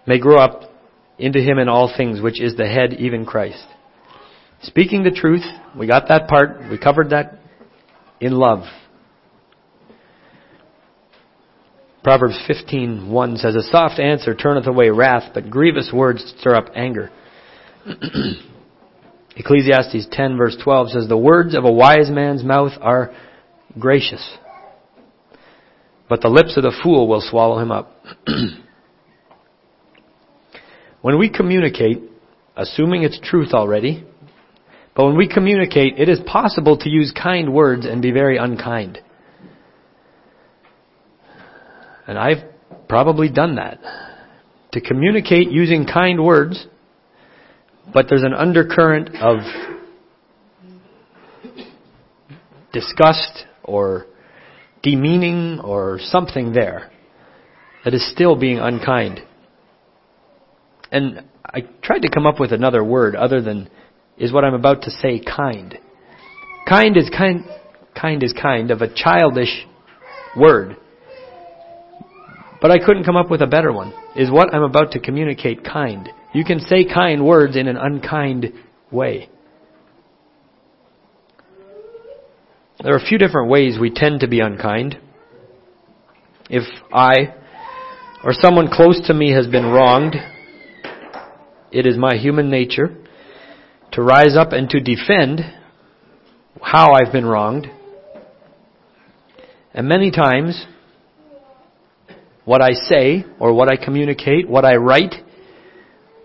[0.05, 0.66] may grow up
[1.19, 3.65] into him in all things, which is the head, even Christ.
[4.61, 5.43] Speaking the truth,
[5.77, 7.39] we got that part, we covered that
[8.19, 8.63] in love.
[12.03, 17.11] Proverbs 15:1 says, "A soft answer turneth away wrath, but grievous words stir up anger."
[19.35, 23.11] Ecclesiastes 10 verse 12 says, "The words of a wise man's mouth are
[23.77, 24.37] gracious,
[26.07, 27.91] but the lips of the fool will swallow him up."
[31.01, 32.01] when we communicate,
[32.55, 34.05] assuming it's truth already,
[34.95, 38.99] but when we communicate, it is possible to use kind words and be very unkind.
[42.07, 42.43] And I've
[42.89, 43.79] probably done that.
[44.71, 46.65] To communicate using kind words,
[47.93, 49.39] but there's an undercurrent of
[52.73, 54.07] disgust or
[54.83, 56.91] demeaning or something there
[57.83, 59.21] that is still being unkind.
[60.91, 63.69] And I tried to come up with another word other than
[64.17, 65.77] is what I'm about to say kind.
[66.67, 67.45] Kind is kind
[67.99, 69.65] kind is kind of a childish
[70.35, 70.77] word.
[72.61, 73.93] But I couldn't come up with a better one.
[74.15, 76.09] Is what I'm about to communicate kind.
[76.33, 78.53] You can say kind words in an unkind
[78.91, 79.29] way.
[82.83, 84.99] There are a few different ways we tend to be unkind.
[86.49, 86.63] If
[86.93, 87.33] I
[88.23, 90.15] or someone close to me has been wronged,
[91.71, 92.95] it is my human nature
[93.91, 95.41] to rise up and to defend
[96.61, 97.67] how I've been wronged.
[99.73, 100.65] And many times,
[102.45, 105.15] what I say or what I communicate, what I write,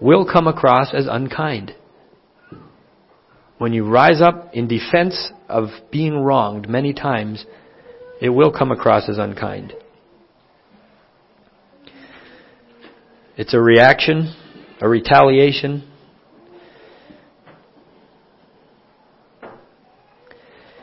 [0.00, 1.74] will come across as unkind.
[3.58, 7.44] When you rise up in defense of being wronged many times,
[8.20, 9.74] it will come across as unkind.
[13.36, 14.34] It's a reaction,
[14.82, 15.88] a retaliation.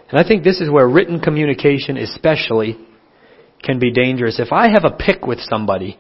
[0.09, 2.77] And I think this is where written communication especially
[3.61, 4.39] can be dangerous.
[4.39, 5.99] If I have a pick with somebody,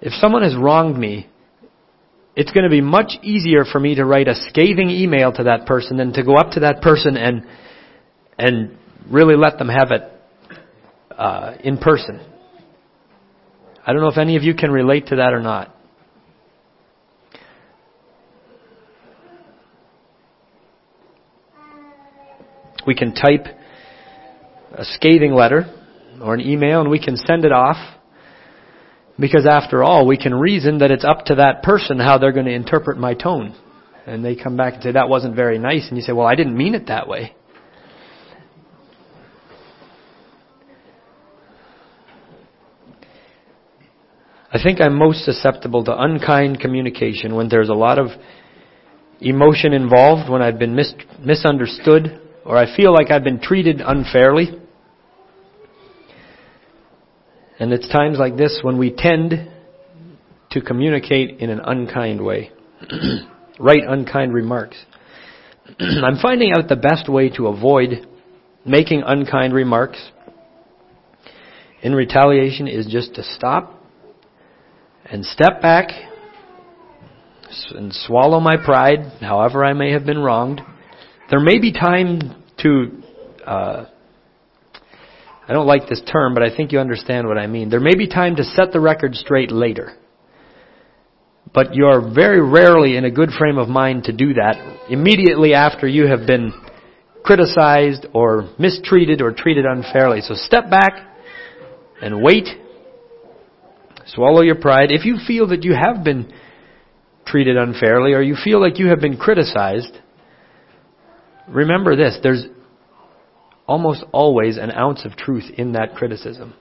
[0.00, 1.28] if someone has wronged me,
[2.36, 5.66] it's going to be much easier for me to write a scathing email to that
[5.66, 7.44] person than to go up to that person and
[8.38, 8.78] and
[9.10, 10.02] really let them have it
[11.10, 12.20] uh, in person.
[13.84, 15.74] I don't know if any of you can relate to that or not.
[22.88, 23.44] We can type
[24.72, 25.66] a scathing letter
[26.22, 27.76] or an email and we can send it off
[29.20, 32.46] because after all, we can reason that it's up to that person how they're going
[32.46, 33.54] to interpret my tone.
[34.06, 35.88] And they come back and say, that wasn't very nice.
[35.88, 37.36] And you say, well, I didn't mean it that way.
[44.50, 48.06] I think I'm most susceptible to unkind communication when there's a lot of
[49.20, 54.48] emotion involved, when I've been mis- misunderstood, or I feel like I've been treated unfairly.
[57.60, 59.50] And it's times like this when we tend
[60.52, 62.50] to communicate in an unkind way.
[63.60, 64.82] Write unkind remarks.
[65.78, 68.06] I'm finding out the best way to avoid
[68.64, 70.10] making unkind remarks
[71.82, 73.78] in retaliation is just to stop
[75.04, 75.90] and step back
[77.72, 80.62] and swallow my pride, however I may have been wronged.
[81.30, 83.02] There may be time to
[83.46, 83.86] uh,
[85.48, 87.70] I don't like this term, but I think you understand what I mean.
[87.70, 89.96] There may be time to set the record straight later.
[91.54, 94.56] But you are very rarely in a good frame of mind to do that
[94.90, 96.52] immediately after you have been
[97.24, 100.20] criticized or mistreated or treated unfairly.
[100.20, 100.92] So step back
[102.02, 102.46] and wait.
[104.06, 104.90] Swallow your pride.
[104.90, 106.30] If you feel that you have been
[107.24, 109.98] treated unfairly or you feel like you have been criticized,
[111.48, 112.18] remember this.
[112.22, 112.46] There's
[113.66, 116.54] almost always an ounce of truth in that criticism.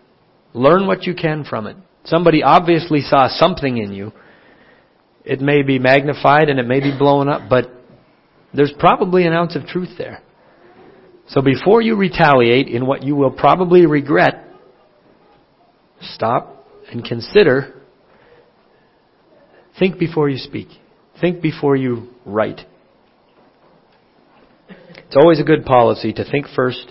[0.53, 1.77] Learn what you can from it.
[2.05, 4.11] Somebody obviously saw something in you.
[5.23, 7.65] It may be magnified and it may be blown up, but
[8.53, 10.21] there's probably an ounce of truth there.
[11.27, 14.45] So before you retaliate in what you will probably regret,
[16.01, 17.81] stop and consider.
[19.77, 20.69] Think before you speak.
[21.19, 22.61] Think before you write.
[25.07, 26.85] It's always a good policy to think first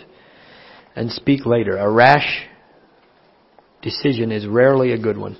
[0.94, 1.76] and speak later.
[1.76, 2.46] A rash
[3.82, 5.36] decision is rarely a good one.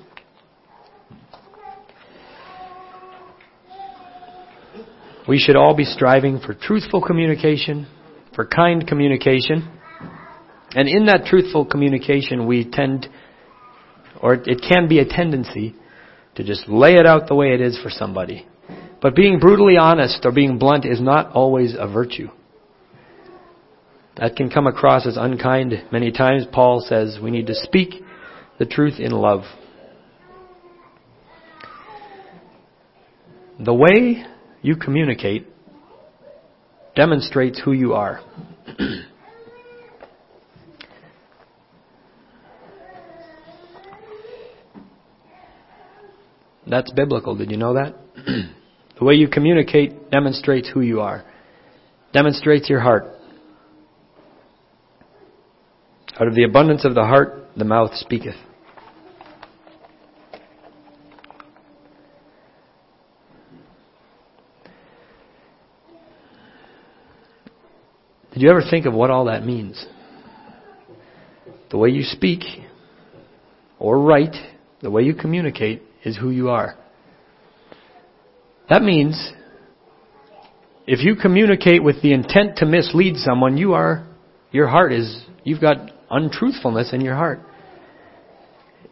[5.27, 7.87] We should all be striving for truthful communication,
[8.35, 9.67] for kind communication.
[10.71, 13.07] And in that truthful communication, we tend,
[14.21, 15.75] or it can be a tendency,
[16.35, 18.45] to just lay it out the way it is for somebody.
[19.01, 22.29] But being brutally honest or being blunt is not always a virtue.
[24.19, 26.45] That can come across as unkind many times.
[26.51, 28.03] Paul says we need to speak
[28.57, 29.43] the truth in love.
[33.59, 34.23] The way
[34.61, 35.47] you communicate
[36.95, 38.21] demonstrates who you are.
[46.67, 47.35] That's biblical.
[47.35, 47.95] Did you know that?
[48.99, 51.23] the way you communicate demonstrates who you are,
[52.13, 53.16] demonstrates your heart.
[56.19, 58.35] Out of the abundance of the heart, the mouth speaketh.
[68.33, 69.85] Did you ever think of what all that means?
[71.69, 72.43] The way you speak
[73.79, 74.35] or write,
[74.81, 76.75] the way you communicate is who you are.
[78.69, 79.31] That means
[80.85, 84.07] if you communicate with the intent to mislead someone, you are
[84.51, 87.39] your heart is you've got untruthfulness in your heart.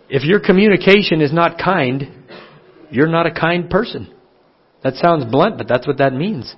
[0.10, 2.26] If your communication is not kind,
[2.92, 4.14] you're not a kind person.
[4.84, 6.54] That sounds blunt, but that's what that means.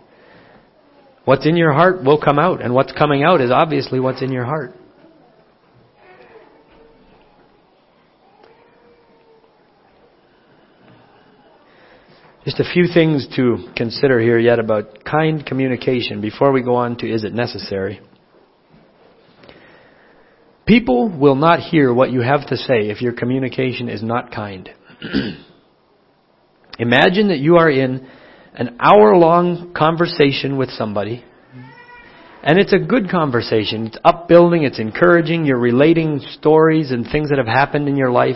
[1.23, 4.31] What's in your heart will come out, and what's coming out is obviously what's in
[4.31, 4.73] your heart.
[12.45, 16.95] Just a few things to consider here yet about kind communication before we go on
[16.99, 17.99] to is it necessary.
[20.67, 24.69] People will not hear what you have to say if your communication is not kind.
[26.79, 28.05] Imagine that you are in
[28.53, 31.23] an hour long conversation with somebody,
[32.43, 33.87] and it's a good conversation.
[33.87, 38.35] It's upbuilding, it's encouraging, you're relating stories and things that have happened in your life,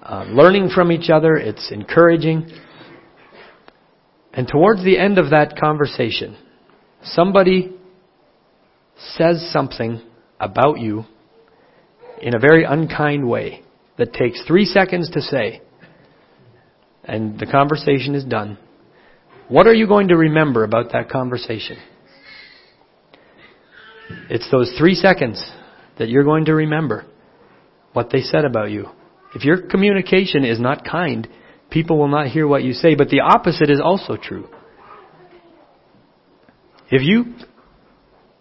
[0.00, 2.50] uh, learning from each other, it's encouraging.
[4.32, 6.36] And towards the end of that conversation,
[7.02, 7.72] somebody
[9.16, 10.00] says something
[10.38, 11.04] about you
[12.22, 13.62] in a very unkind way
[13.98, 15.60] that takes three seconds to say,
[17.04, 18.56] and the conversation is done.
[19.48, 21.76] What are you going to remember about that conversation?
[24.30, 25.44] It's those three seconds
[25.98, 27.06] that you're going to remember
[27.92, 28.86] what they said about you.
[29.34, 31.28] If your communication is not kind,
[31.70, 32.94] people will not hear what you say.
[32.94, 34.48] But the opposite is also true.
[36.90, 37.34] If you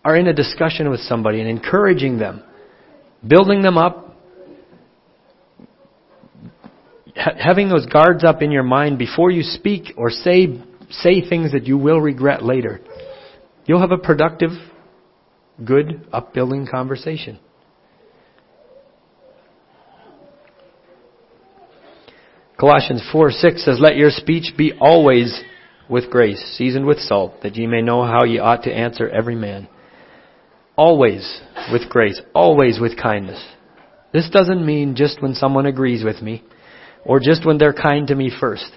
[0.04, 2.44] are in a discussion with somebody and encouraging them,
[3.26, 4.16] building them up,
[7.16, 10.48] having those guards up in your mind before you speak or say
[10.90, 12.82] say things that you will regret later,
[13.66, 14.52] you'll have a productive,
[15.64, 17.40] good, upbuilding conversation.
[22.60, 25.42] Colossians 4 6 says, Let your speech be always
[25.90, 29.36] with grace, seasoned with salt, that ye may know how ye ought to answer every
[29.36, 29.68] man.
[30.82, 31.40] Always
[31.72, 33.40] with grace, always with kindness.
[34.14, 36.44] This doesn't mean just when someone agrees with me,
[37.06, 38.72] or just when they're kind to me first.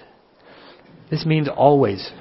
[1.09, 2.11] This means always.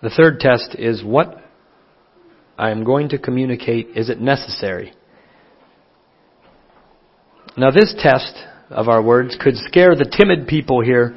[0.00, 1.42] The third test is what
[2.56, 4.92] I am going to communicate, is it necessary?
[7.56, 8.36] Now, this test
[8.70, 11.16] of our words could scare the timid people here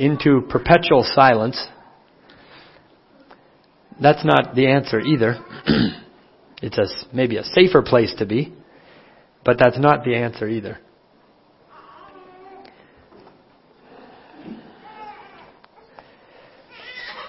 [0.00, 1.62] into perpetual silence.
[4.00, 5.36] that's not the answer either.
[6.62, 8.50] it's a, maybe a safer place to be,
[9.44, 10.78] but that's not the answer either.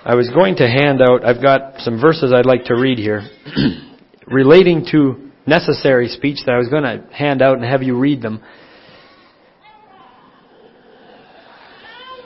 [0.05, 3.21] I was going to hand out, I've got some verses I'd like to read here
[4.27, 8.21] relating to necessary speech that I was going to hand out and have you read
[8.21, 8.41] them.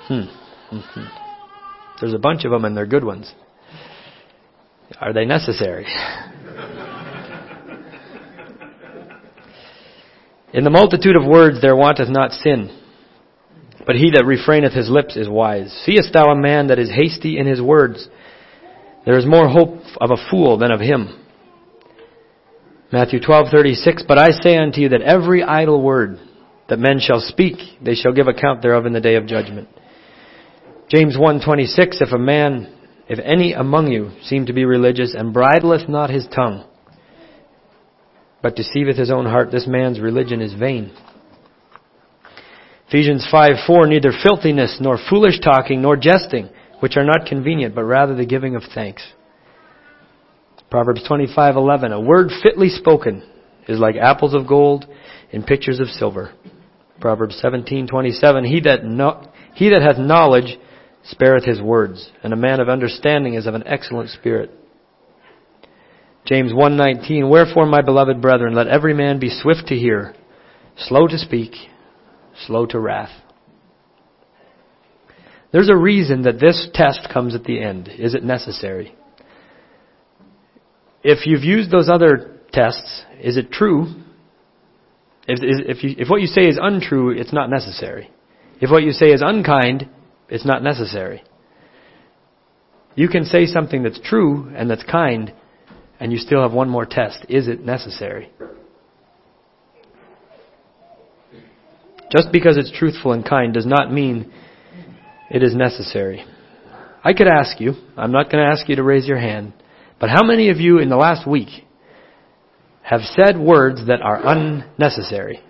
[0.08, 0.76] Hmm.
[0.76, 1.06] Mm-hmm.
[2.00, 3.34] There's a bunch of them and they're good ones.
[5.00, 5.86] Are they necessary?
[10.54, 12.70] In the multitude of words there wanteth not sin,
[13.86, 15.72] but he that refraineth his lips is wise.
[15.86, 18.08] Seest thou a man that is hasty in his words?
[19.06, 21.20] There is more hope of a fool than of him.
[22.92, 26.20] Matthew 12:36 But I say unto you that every idle word
[26.70, 29.68] that men shall speak they shall give account thereof in the day of judgment.
[30.88, 32.72] James 1:26 If a man
[33.08, 36.64] if any among you seem to be religious and bridleth not his tongue
[38.42, 40.92] but deceiveth his own heart this man's religion is vain.
[42.88, 46.50] Ephesians 5:4 Neither filthiness nor foolish talking nor jesting
[46.82, 49.02] which are not convenient but rather the giving of thanks.
[50.70, 53.24] Proverbs 25:11 A word fitly spoken
[53.68, 54.86] is like apples of gold
[55.32, 56.32] in pictures of silver.
[57.00, 60.60] Proverbs 17:27 He that no, he that hath knowledge
[61.10, 64.52] spareth his words, and a man of understanding is of an excellent spirit.
[66.26, 70.16] James 1:19 Wherefore my beloved brethren let every man be swift to hear,
[70.78, 71.52] slow to speak,
[72.46, 73.12] slow to wrath.
[75.52, 77.88] There's a reason that this test comes at the end.
[77.88, 78.96] Is it necessary?
[81.06, 83.86] if you've used those other tests, is it true?
[85.28, 88.10] If, if, you, if what you say is untrue, it's not necessary.
[88.60, 89.88] If what you say is unkind,
[90.30, 91.24] it's not necessary.
[92.96, 95.34] You can say something that's true and that's kind,
[96.00, 97.26] and you still have one more test.
[97.30, 98.32] Is it necessary?
[102.12, 104.32] Just because it's truthful and kind does not mean
[105.30, 106.24] it is necessary.
[107.04, 109.54] I could ask you, I'm not going to ask you to raise your hand,
[110.00, 111.50] but how many of you in the last week
[112.82, 115.42] have said words that are unnecessary?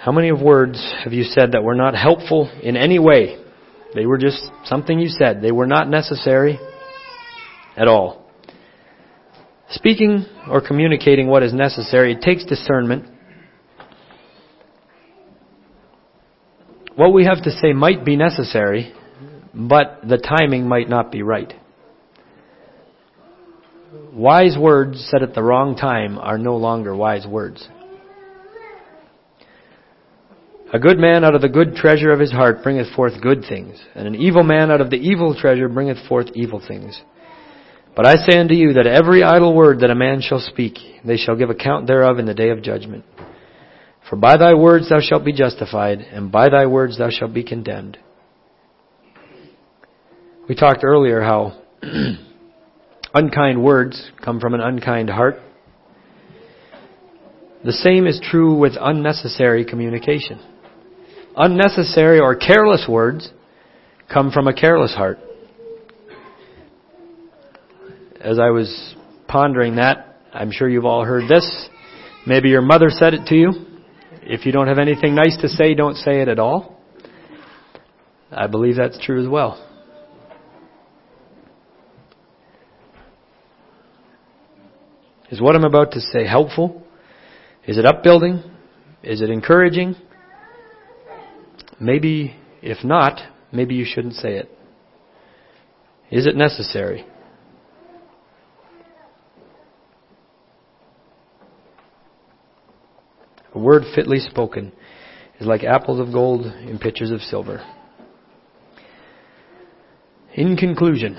[0.00, 3.36] How many of words have you said that were not helpful in any way?
[3.94, 5.42] They were just something you said.
[5.42, 6.58] They were not necessary
[7.76, 8.30] at all.
[9.70, 13.06] Speaking or communicating what is necessary, it takes discernment.
[17.00, 18.92] what we have to say might be necessary,
[19.54, 21.54] but the timing might not be right.
[24.12, 27.66] Wise words said at the wrong time are no longer wise words.
[30.72, 33.82] A good man out of the good treasure of his heart bringeth forth good things,
[33.96, 37.00] and an evil man out of the evil treasure bringeth forth evil things.
[37.96, 41.16] But I say unto you that every idle word that a man shall speak, they
[41.16, 43.04] shall give account thereof in the day of judgment.
[44.08, 47.42] For by thy words thou shalt be justified, and by thy words thou shalt be
[47.42, 47.98] condemned.
[50.48, 51.60] We talked earlier how
[53.14, 55.36] unkind words come from an unkind heart.
[57.64, 60.40] The same is true with unnecessary communication.
[61.36, 63.30] Unnecessary or careless words
[64.12, 65.18] come from a careless heart.
[68.20, 68.94] As I was
[69.28, 71.68] pondering that, I'm sure you've all heard this.
[72.26, 73.52] Maybe your mother said it to you.
[74.22, 76.78] If you don't have anything nice to say, don't say it at all.
[78.30, 79.66] I believe that's true as well.
[85.30, 86.82] Is what I'm about to say helpful?
[87.66, 88.42] Is it upbuilding?
[89.02, 89.94] Is it encouraging?
[91.80, 93.18] Maybe, if not,
[93.50, 94.50] maybe you shouldn't say it.
[96.10, 97.06] Is it necessary?
[103.54, 104.72] A word fitly spoken
[105.40, 107.64] is like apples of gold in pitchers of silver.
[110.34, 111.16] In conclusion,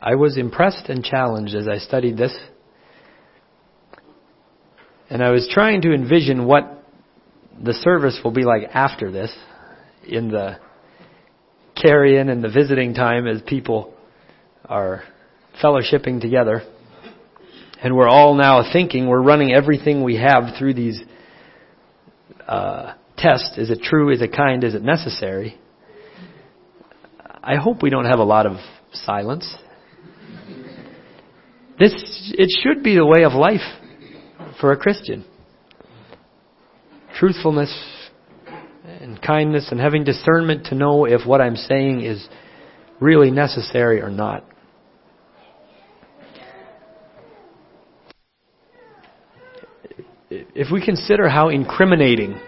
[0.00, 2.36] I was impressed and challenged as I studied this.
[5.08, 6.75] And I was trying to envision what
[7.62, 9.34] the service will be like after this
[10.06, 10.56] in the
[11.80, 13.94] carry in and the visiting time as people
[14.64, 15.02] are
[15.62, 16.62] fellowshipping together.
[17.82, 21.00] And we're all now thinking, we're running everything we have through these
[22.46, 23.58] uh, tests.
[23.58, 24.10] Is it true?
[24.12, 24.64] Is it kind?
[24.64, 25.58] Is it necessary?
[27.42, 28.56] I hope we don't have a lot of
[28.92, 29.54] silence.
[31.78, 31.92] This,
[32.36, 33.60] it should be the way of life
[34.60, 35.24] for a Christian.
[37.18, 37.72] Truthfulness
[38.84, 42.26] and kindness and having discernment to know if what I'm saying is
[43.00, 44.44] really necessary or not.
[50.28, 52.38] If we consider how incriminating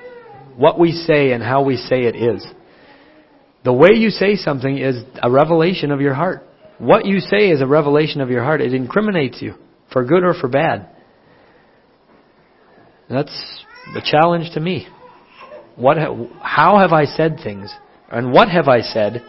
[0.57, 2.45] what we say and how we say it is,
[3.65, 6.45] the way you say something is a revelation of your heart.
[6.79, 8.61] What you say is a revelation of your heart.
[8.61, 9.55] It incriminates you,
[9.93, 10.89] for good or for bad.
[13.09, 13.65] That's
[13.95, 14.87] the challenge to me.
[15.77, 15.97] What,
[16.43, 17.73] how have I said things?
[18.11, 19.23] And what have I said?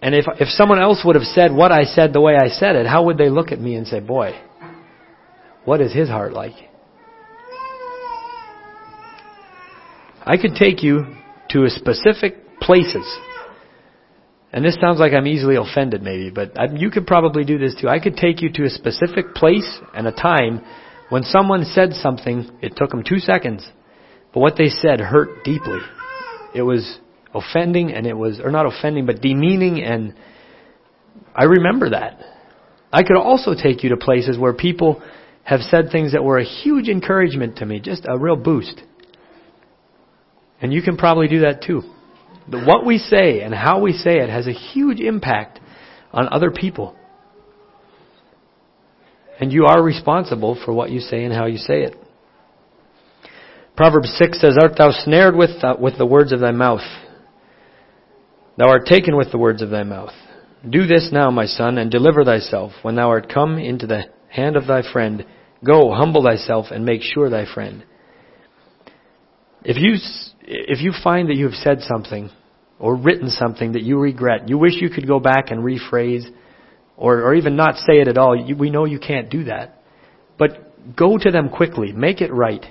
[0.00, 2.76] And if, if someone else would have said what I said the way I said
[2.76, 4.32] it, how would they look at me and say, boy,
[5.64, 6.54] what is his heart like?
[10.24, 11.16] I could take you
[11.50, 13.06] to a specific places.
[14.52, 17.74] And this sounds like I'm easily offended maybe, but I, you could probably do this
[17.80, 17.88] too.
[17.88, 20.64] I could take you to a specific place and a time
[21.08, 23.66] when someone said something, it took them two seconds,
[24.32, 25.80] but what they said hurt deeply.
[26.54, 26.98] It was
[27.34, 30.14] offending and it was, or not offending, but demeaning and
[31.34, 32.18] I remember that.
[32.92, 35.02] I could also take you to places where people
[35.44, 38.82] have said things that were a huge encouragement to me, just a real boost.
[40.60, 41.82] And you can probably do that too.
[42.50, 45.60] What we say and how we say it has a huge impact
[46.12, 46.96] on other people.
[49.40, 51.94] And you are responsible for what you say and how you say it.
[53.76, 56.80] Proverbs 6 says, Art thou snared with, uh, with the words of thy mouth?
[58.56, 60.12] Thou art taken with the words of thy mouth.
[60.68, 62.72] Do this now, my son, and deliver thyself.
[62.82, 65.24] When thou art come into the hand of thy friend,
[65.64, 67.84] go, humble thyself, and make sure thy friend.
[69.64, 69.94] If you,
[70.42, 72.30] if you find that you have said something
[72.80, 76.24] or written something that you regret, you wish you could go back and rephrase
[76.98, 79.82] or, or even not say it at all, you, we know you can't do that.
[80.36, 81.92] But go to them quickly.
[81.92, 82.64] Make it right.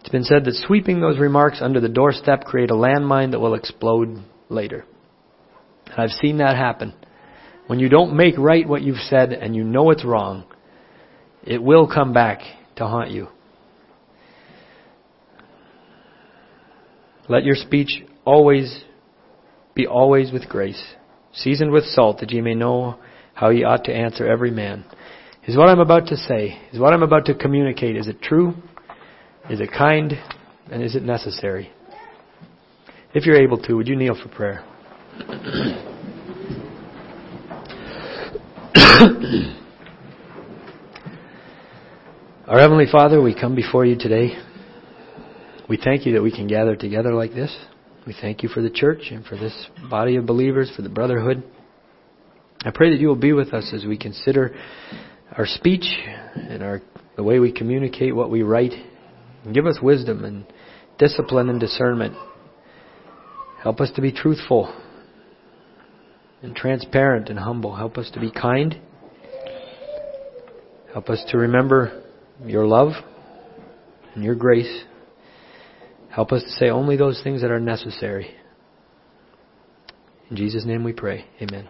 [0.00, 3.54] It's been said that sweeping those remarks under the doorstep create a landmine that will
[3.54, 4.84] explode later.
[5.96, 6.94] I've seen that happen.
[7.66, 10.44] When you don't make right what you've said and you know it's wrong,
[11.42, 12.40] it will come back
[12.76, 13.28] to haunt you.
[17.28, 18.84] Let your speech always
[19.76, 20.94] be always with grace,
[21.32, 22.98] seasoned with salt, that ye may know
[23.34, 24.84] how ye ought to answer every man.
[25.46, 28.54] Is what I'm about to say, is what I'm about to communicate, is it true?
[29.48, 30.14] Is it kind?
[30.72, 31.70] And is it necessary?
[33.14, 34.64] If you're able to, would you kneel for prayer?
[42.48, 44.38] Our Heavenly Father, we come before you today.
[45.68, 47.54] We thank you that we can gather together like this.
[48.06, 51.42] We thank you for the church and for this body of believers, for the brotherhood.
[52.64, 54.54] I pray that you will be with us as we consider
[55.36, 55.86] our speech
[56.36, 56.80] and our
[57.16, 58.72] the way we communicate what we write.
[59.52, 60.46] Give us wisdom and
[60.98, 62.14] discipline and discernment.
[63.62, 64.72] Help us to be truthful
[66.42, 67.74] and transparent and humble.
[67.74, 68.80] Help us to be kind.
[70.92, 72.04] Help us to remember
[72.44, 72.92] your love
[74.14, 74.84] and your grace.
[76.16, 78.34] Help us to say only those things that are necessary.
[80.30, 81.26] In Jesus' name we pray.
[81.42, 81.68] Amen.